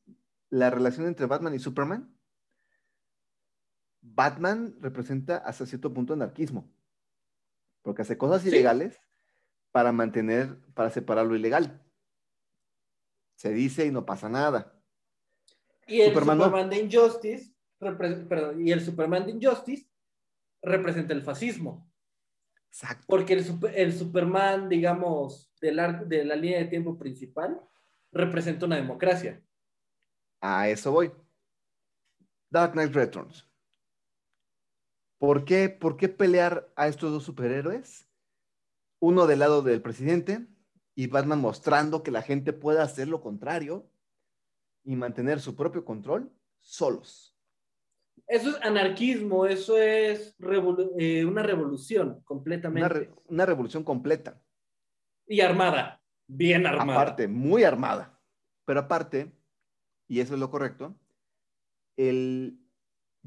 [0.50, 2.14] la relación entre Batman y Superman,
[4.02, 6.75] Batman representa hasta cierto punto anarquismo.
[7.86, 8.48] Porque hace cosas Sí.
[8.48, 9.00] ilegales
[9.70, 11.80] para mantener, para separar lo ilegal.
[13.36, 14.76] Se dice y no pasa nada.
[15.86, 16.70] Y el Superman Superman, no.
[16.74, 19.88] de Injustice, perdón, y el Superman de Injustice
[20.62, 21.88] representa el fascismo.
[22.66, 23.04] Exacto.
[23.06, 27.60] Porque el, super- el Superman, digamos, del ar- de la línea de tiempo principal,
[28.10, 29.40] representa una democracia.
[30.40, 31.12] A eso voy.
[32.50, 33.48] Dark Knight Returns.
[35.18, 38.08] ¿Por qué, ¿Por qué pelear a estos dos superhéroes?
[39.00, 40.46] Uno del lado del presidente
[40.94, 43.90] y Batman mostrando que la gente puede hacer lo contrario
[44.84, 47.36] y mantener su propio control solos.
[48.26, 52.88] Eso es anarquismo, eso es revolu- eh, una revolución Una, completamente.
[52.88, 54.42] re- una revolución completa.
[55.28, 57.02] Y armada, bien armada.
[57.02, 58.20] Aparte, muy armada.
[58.64, 59.32] Pero aparte,
[60.08, 60.98] y eso es lo correcto,
[61.96, 62.58] el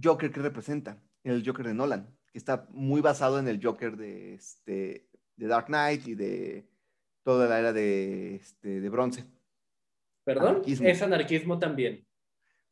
[0.01, 4.33] Joker que representa, el Joker de Nolan, que está muy basado en el Joker de,
[4.35, 6.67] este, de Dark Knight y de
[7.23, 9.25] toda la era de, este, de bronce.
[10.25, 10.87] Perdón, Anarquismo.
[10.87, 12.05] es anarquismo también.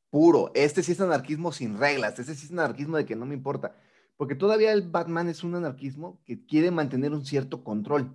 [0.10, 0.52] Puro.
[0.54, 2.18] Este sí es anarquismo sin reglas.
[2.20, 3.76] Este sí es anarquismo de que no me importa.
[4.16, 8.12] Porque todavía el Batman es un anarquismo que quiere mantener un cierto control.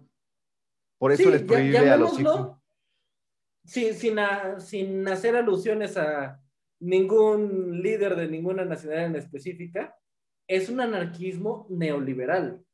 [0.99, 2.16] Por eso Sí, les ya- prohíbe a los
[3.64, 6.40] sin, sin, a- sin hacer alusiones a
[6.80, 9.97] ningún líder de ninguna nacionalidad en específica,
[10.57, 12.64] es un anarquismo neoliberal.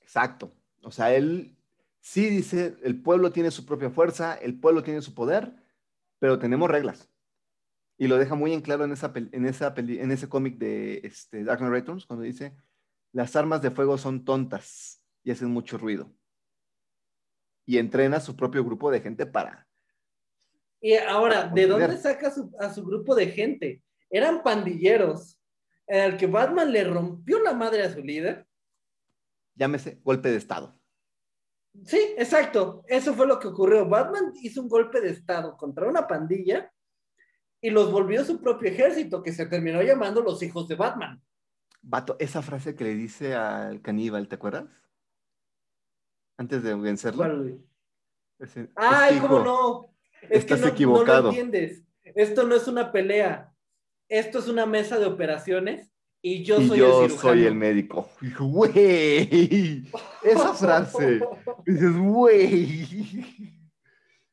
[0.00, 0.52] Exacto.
[0.82, 1.56] O sea, él
[2.00, 5.52] sí dice, el pueblo tiene su propia fuerza, el pueblo tiene su poder,
[6.20, 7.10] pero tenemos reglas.
[7.98, 11.42] Y lo deja muy en claro en, esa en, esa en ese cómic de este,
[11.42, 12.54] Dark Knight Returns, cuando dice,
[13.12, 16.12] las armas de fuego son tontas y hacen mucho ruido.
[17.64, 19.66] Y entrena su propio grupo de gente para...
[20.80, 23.82] Y ahora, ¿de dónde saca su- a su grupo de gente?
[24.08, 25.35] Eran pandilleros
[25.86, 28.46] en el que Batman le rompió la madre a su líder.
[29.54, 30.78] Llámese golpe de Estado.
[31.84, 32.84] Sí, exacto.
[32.86, 33.86] Eso fue lo que ocurrió.
[33.88, 36.72] Batman hizo un golpe de estado contra una pandilla
[37.60, 41.22] y los volvió su propio ejército, que se terminó llamando los hijos de Batman.
[41.82, 44.64] Vato, esa frase que le dice al caníbal, ¿te acuerdas?
[46.38, 47.24] Antes de vencerlo.
[48.74, 49.94] Ay, ¿cómo no?
[50.22, 51.16] Es estás que no, equivocado.
[51.16, 51.84] no lo entiendes.
[52.02, 53.52] Esto no es una pelea.
[54.08, 55.92] Esto es una mesa de operaciones
[56.22, 57.34] y yo y soy yo el cirujano.
[57.34, 58.08] soy el médico.
[58.38, 59.90] Güey,
[60.22, 61.20] esa frase.
[61.66, 63.24] Dices, güey.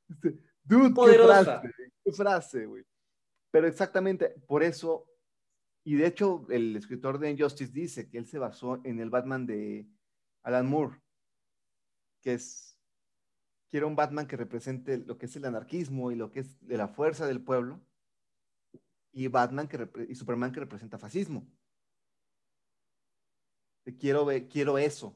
[0.09, 1.43] Este, Dude, qué Poderosa.
[1.61, 2.83] frase, qué frase, güey.
[3.51, 5.07] Pero exactamente, por eso,
[5.83, 9.45] y de hecho, el escritor de Injustice dice que él se basó en el Batman
[9.45, 9.87] de
[10.41, 10.99] Alan Moore,
[12.21, 12.79] que es,
[13.69, 16.77] quiero un Batman que represente lo que es el anarquismo y lo que es de
[16.77, 17.79] la fuerza del pueblo,
[19.13, 21.47] y Batman que y Superman que representa fascismo.
[23.99, 25.15] Quiero, quiero eso,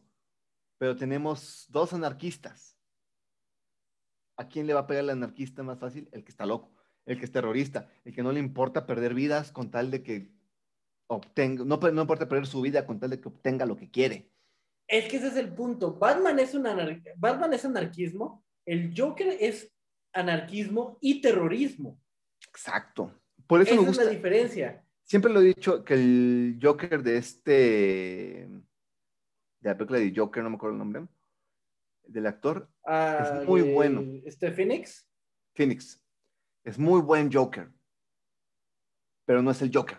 [0.78, 2.78] pero tenemos dos anarquistas.
[4.38, 6.10] ¿A quién le va a pegar el anarquista más fácil?
[6.12, 6.72] El que está loco,
[7.06, 10.32] el que es terrorista, el que no le importa perder vidas con tal de que
[11.10, 14.32] obtenga, no, no importa perder su vida con tal de que obtenga lo que quiere.
[14.88, 15.96] Es que ese es el punto.
[15.96, 19.74] Batman es, un anar- Batman es anarquismo, el Joker es
[20.14, 22.00] anarquismo y terrorismo.
[22.48, 23.20] Exacto.
[23.48, 24.84] Por eso Esa me es la diferencia.
[25.04, 28.50] Siempre lo he dicho que el Joker de este.
[29.60, 31.08] de la película de Joker, no me acuerdo el nombre.
[32.04, 34.02] Del actor, Ah, Es muy de bueno.
[34.26, 35.08] Este Phoenix.
[35.56, 36.02] Phoenix.
[36.64, 37.72] Es muy buen Joker.
[39.26, 39.98] Pero no es el Joker.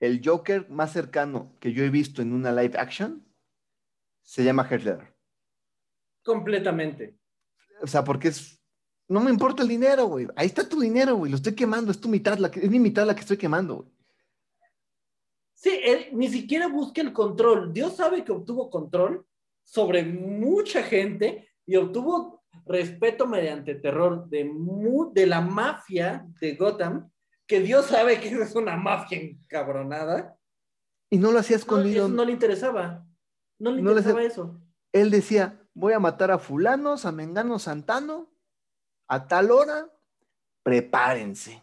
[0.00, 3.26] el Joker más cercano que yo he visto en una live action
[4.22, 5.02] se llama Heath.
[6.22, 7.18] Completamente.
[7.80, 8.57] O sea, porque es.
[9.08, 10.28] No me importa el dinero, güey.
[10.36, 11.30] Ahí está tu dinero, güey.
[11.30, 11.90] Lo estoy quemando.
[11.90, 13.88] Es tu mitad, la que, es mi mitad la que estoy quemando, güey.
[15.54, 17.72] Sí, él ni siquiera busca el control.
[17.72, 19.26] Dios sabe que obtuvo control
[19.64, 27.10] sobre mucha gente y obtuvo respeto mediante terror de, mu- de la mafia de Gotham,
[27.46, 30.36] que Dios sabe que es una mafia encabronada.
[31.10, 32.06] Y no lo hacía No, escondido.
[32.06, 33.06] eso no le interesaba.
[33.58, 34.60] No le No le interesaba eso.
[34.92, 38.30] Él decía: Voy a matar a Fulanos, a Mengano Santano,
[39.08, 39.90] a tal hora,
[40.62, 41.62] prepárense.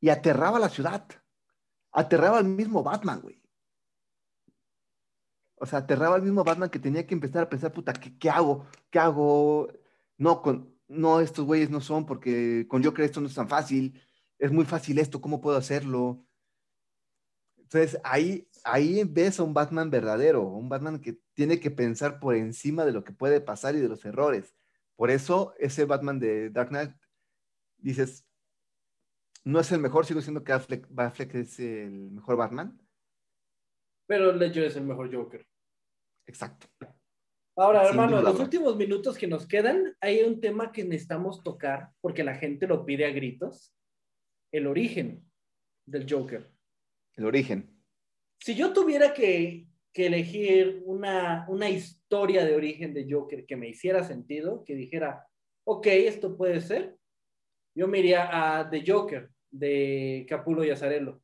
[0.00, 1.06] Y aterraba la ciudad.
[1.92, 3.40] Aterraba al mismo Batman, güey.
[5.56, 8.66] O sea, aterraba al mismo Batman que tenía que empezar a pensar, puta, ¿qué, hago?
[8.90, 9.68] ¿Qué hago?
[10.18, 14.00] No, con, no, estos güeyes no son porque con Joker esto no es tan fácil.
[14.38, 16.26] Es muy fácil esto, ¿cómo puedo hacerlo?
[17.56, 22.34] Entonces, ahí, ahí ves a un Batman verdadero, un Batman que tiene que pensar por
[22.34, 24.54] encima de lo que puede pasar y de los errores.
[24.96, 26.94] Por eso, ese Batman de Dark Knight,
[27.78, 28.26] dices,
[29.44, 32.80] no es el mejor, sigo diciendo que Affleck, Affleck es el mejor Batman.
[34.06, 35.46] Pero Ledger es el mejor Joker.
[36.26, 36.66] Exacto.
[37.56, 41.42] Ahora, Sin hermano, en los últimos minutos que nos quedan, hay un tema que necesitamos
[41.42, 43.72] tocar porque la gente lo pide a gritos.
[44.52, 45.24] El origen
[45.86, 46.50] del Joker.
[47.16, 47.70] El origen.
[48.40, 53.68] Si yo tuviera que, que elegir una, una historia de origen de Joker que me
[53.68, 55.28] hiciera sentido, que dijera,
[55.64, 56.98] ok, esto puede ser,
[57.76, 58.28] yo me iría
[58.58, 61.22] a The Joker de Capulo y Azarello.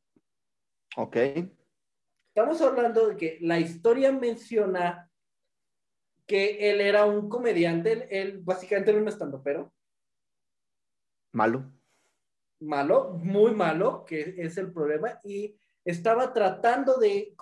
[0.95, 1.17] Ok.
[2.33, 5.11] Estamos hablando de que la historia menciona
[6.25, 9.73] que él era un comediante, él, él básicamente era un estandopero,
[11.33, 11.71] Malo.
[12.61, 17.33] malo, muy malo, que es el problema, y estaba tratando de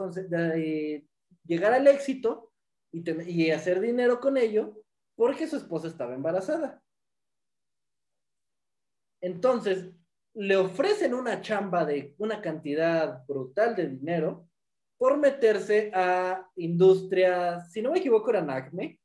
[1.46, 2.52] llegar al éxito
[2.92, 4.84] y, hacer dinero con ello
[5.16, 6.82] porque su esposa estaba embarazada.
[9.22, 9.92] Entonces,
[10.34, 14.48] le ofrecen una chamba de una cantidad brutal de dinero
[14.98, 19.00] por meterse a industrias, si no me equivoco, eran Acme,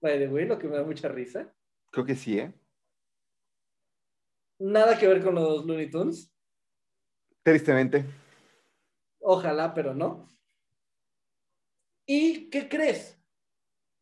[0.00, 1.54] by the way, lo que me da mucha risa.
[1.90, 2.52] Creo que sí, ¿eh?
[4.58, 6.32] Nada que ver con los Looney Tunes.
[7.42, 8.04] Tristemente.
[9.20, 10.28] Ojalá, pero no.
[12.06, 13.20] ¿Y qué crees?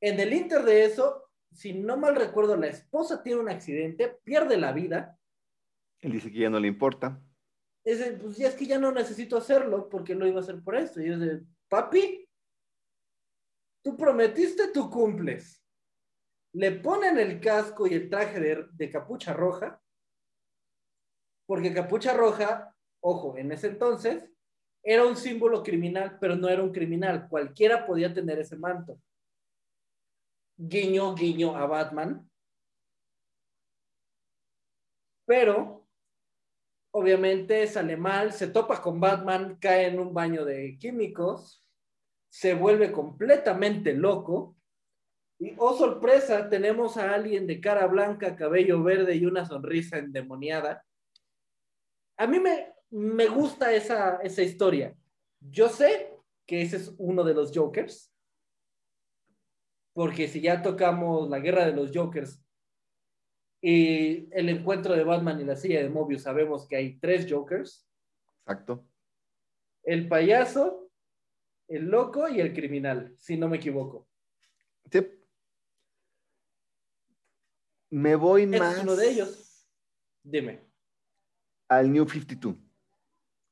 [0.01, 4.57] En el inter de eso, si no mal recuerdo, la esposa tiene un accidente, pierde
[4.57, 5.19] la vida.
[6.01, 7.23] Él dice que ya no le importa.
[7.85, 10.63] Es de, pues ya es que ya no necesito hacerlo porque lo iba a hacer
[10.63, 11.01] por esto.
[11.01, 12.27] Y es de, papi,
[13.83, 15.63] tú prometiste, tú cumples.
[16.53, 19.83] Le ponen el casco y el traje de, de capucha roja,
[21.47, 24.31] porque capucha roja, ojo, en ese entonces
[24.83, 27.29] era un símbolo criminal, pero no era un criminal.
[27.29, 28.99] Cualquiera podía tener ese manto.
[30.57, 32.29] Guiño, guiño a Batman.
[35.27, 35.87] Pero,
[36.93, 41.65] obviamente, sale mal, se topa con Batman, cae en un baño de químicos,
[42.29, 44.57] se vuelve completamente loco.
[45.39, 50.85] Y, oh sorpresa, tenemos a alguien de cara blanca, cabello verde y una sonrisa endemoniada.
[52.19, 54.97] A mí me, me gusta esa, esa historia.
[55.41, 56.15] Yo sé
[56.47, 58.13] que ese es uno de los Jokers,
[59.93, 62.43] porque si ya tocamos la guerra de los Jokers
[63.63, 67.87] y el encuentro de Batman y la silla de Mobius, sabemos que hay tres Jokers,
[68.41, 68.87] Exacto.
[69.85, 70.91] el payaso,
[71.69, 74.09] el loco y el criminal, si no me equivoco.
[74.91, 75.07] Sí.
[77.91, 79.69] Me voy más es uno de ellos.
[80.23, 80.71] Dime,
[81.69, 82.70] al New 52.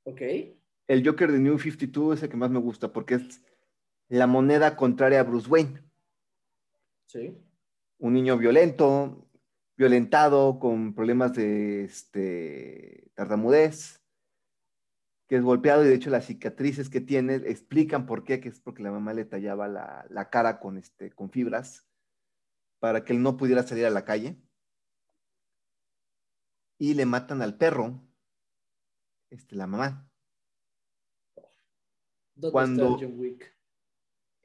[0.08, 0.22] ¿Ok?
[0.86, 3.42] El Joker de New 52 es el que más me gusta porque es
[4.08, 5.82] la moneda contraria a Bruce Wayne.
[7.06, 7.36] Sí.
[7.98, 9.28] Un niño violento,
[9.76, 14.02] violentado, con problemas de este, tartamudez,
[15.28, 18.60] que es golpeado y de hecho las cicatrices que tiene explican por qué, que es
[18.60, 21.86] porque la mamá le tallaba la, la cara con, este, con fibras
[22.78, 24.40] para que él no pudiera salir a la calle.
[26.78, 28.07] Y le matan al perro,
[29.30, 30.10] este, la mamá.
[32.34, 33.54] ¿Dónde Cuando- está John Wick?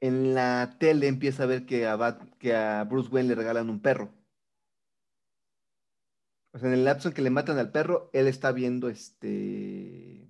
[0.00, 3.70] En la tele empieza a ver que a, Bat- que a Bruce Wayne le regalan
[3.70, 4.12] un perro.
[6.52, 10.28] O sea, en el lapso en que le matan al perro, él está viendo este.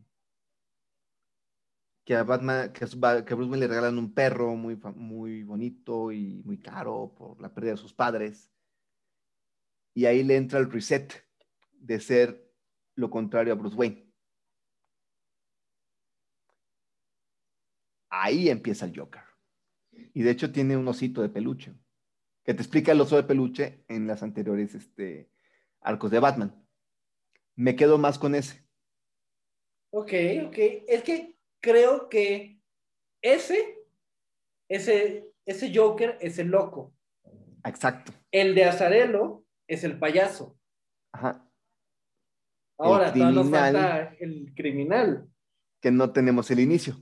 [2.07, 4.77] Que a Batman, que a, su- que a Bruce Wayne le regalan un perro muy,
[4.95, 8.53] muy bonito y muy caro por la pérdida de sus padres.
[9.95, 11.27] Y ahí le entra el reset
[11.73, 12.53] de ser
[12.95, 14.04] lo contrario a Bruce Wayne.
[18.23, 19.23] Ahí empieza el Joker.
[20.13, 21.75] Y de hecho tiene un osito de peluche,
[22.45, 25.31] que te explica el oso de peluche en las anteriores este,
[25.81, 26.65] arcos de Batman.
[27.57, 28.65] Me quedo más con ese.
[29.91, 30.13] Ok,
[30.47, 30.59] ok.
[30.87, 32.61] Es que creo que
[33.21, 33.79] ese,
[34.69, 36.95] ese, ese Joker es el loco.
[37.65, 38.13] Exacto.
[38.31, 40.57] El de Azarelo es el payaso.
[41.13, 41.49] Ajá.
[42.79, 45.29] Ahora, nos falta el criminal.
[45.81, 46.97] Que no tenemos el inicio.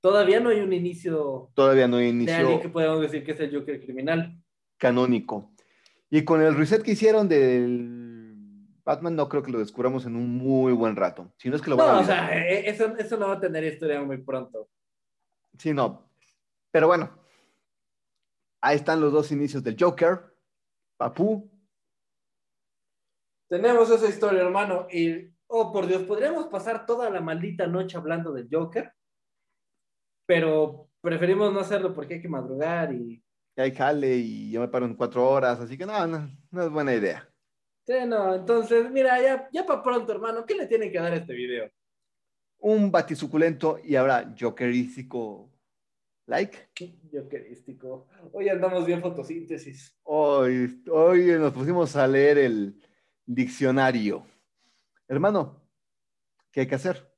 [0.00, 3.32] Todavía no hay un inicio Todavía no hay de alguien que inicio podemos decir que
[3.32, 4.42] es el Joker criminal.
[4.78, 5.52] canónico.
[6.08, 10.36] Y con el reset que hicieron del Batman, no creo que lo descubramos en un
[10.36, 11.32] muy buen rato.
[11.36, 13.34] Si no es que lo van a No, o sea, eh, eso, eso no va
[13.34, 14.68] a tener historia muy pronto.
[15.58, 16.10] Sí, no.
[16.70, 17.10] Pero bueno,
[18.60, 20.20] ahí están los dos inicios del Joker.
[20.96, 21.50] Papú.
[23.48, 24.86] Tenemos esa historia, hermano.
[24.90, 28.92] Y, oh, por Dios, podríamos pasar toda la maldita noche hablando del Joker,
[30.30, 33.20] pero preferimos no hacerlo porque hay que madrugar y...
[33.56, 36.70] Hay jale y yo me paro en cuatro horas, así que no, no, no es
[36.70, 37.28] buena idea.
[37.84, 41.16] Sí, no, entonces, mira, ya, ya para pronto, hermano, ¿qué le tienen que dar a
[41.16, 41.68] este video?
[42.58, 45.50] Un batisuculento y ahora jokerístico
[46.26, 46.68] like.
[47.12, 48.06] Jokerístico.
[48.32, 49.98] Hoy andamos bien fotosíntesis.
[50.04, 52.80] Hoy, hoy nos pusimos a leer el
[53.26, 54.24] diccionario.
[55.08, 55.60] Hermano,
[56.52, 57.12] ¿qué hay que hacer?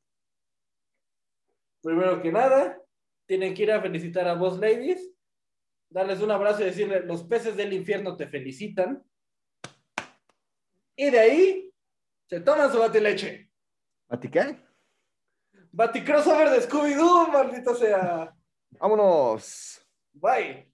[1.82, 2.81] Primero que nada,
[3.26, 5.10] tienen que ir a felicitar a Boss Ladies,
[5.90, 9.02] darles un abrazo y decirle, los peces del infierno te felicitan.
[10.96, 11.74] Y de ahí,
[12.28, 13.50] se toman su batileche.
[14.08, 14.56] ¿Bati qué?
[15.70, 18.34] Bati crossover de Scooby-Doo, maldito sea.
[18.70, 19.86] Vámonos.
[20.12, 20.71] Bye.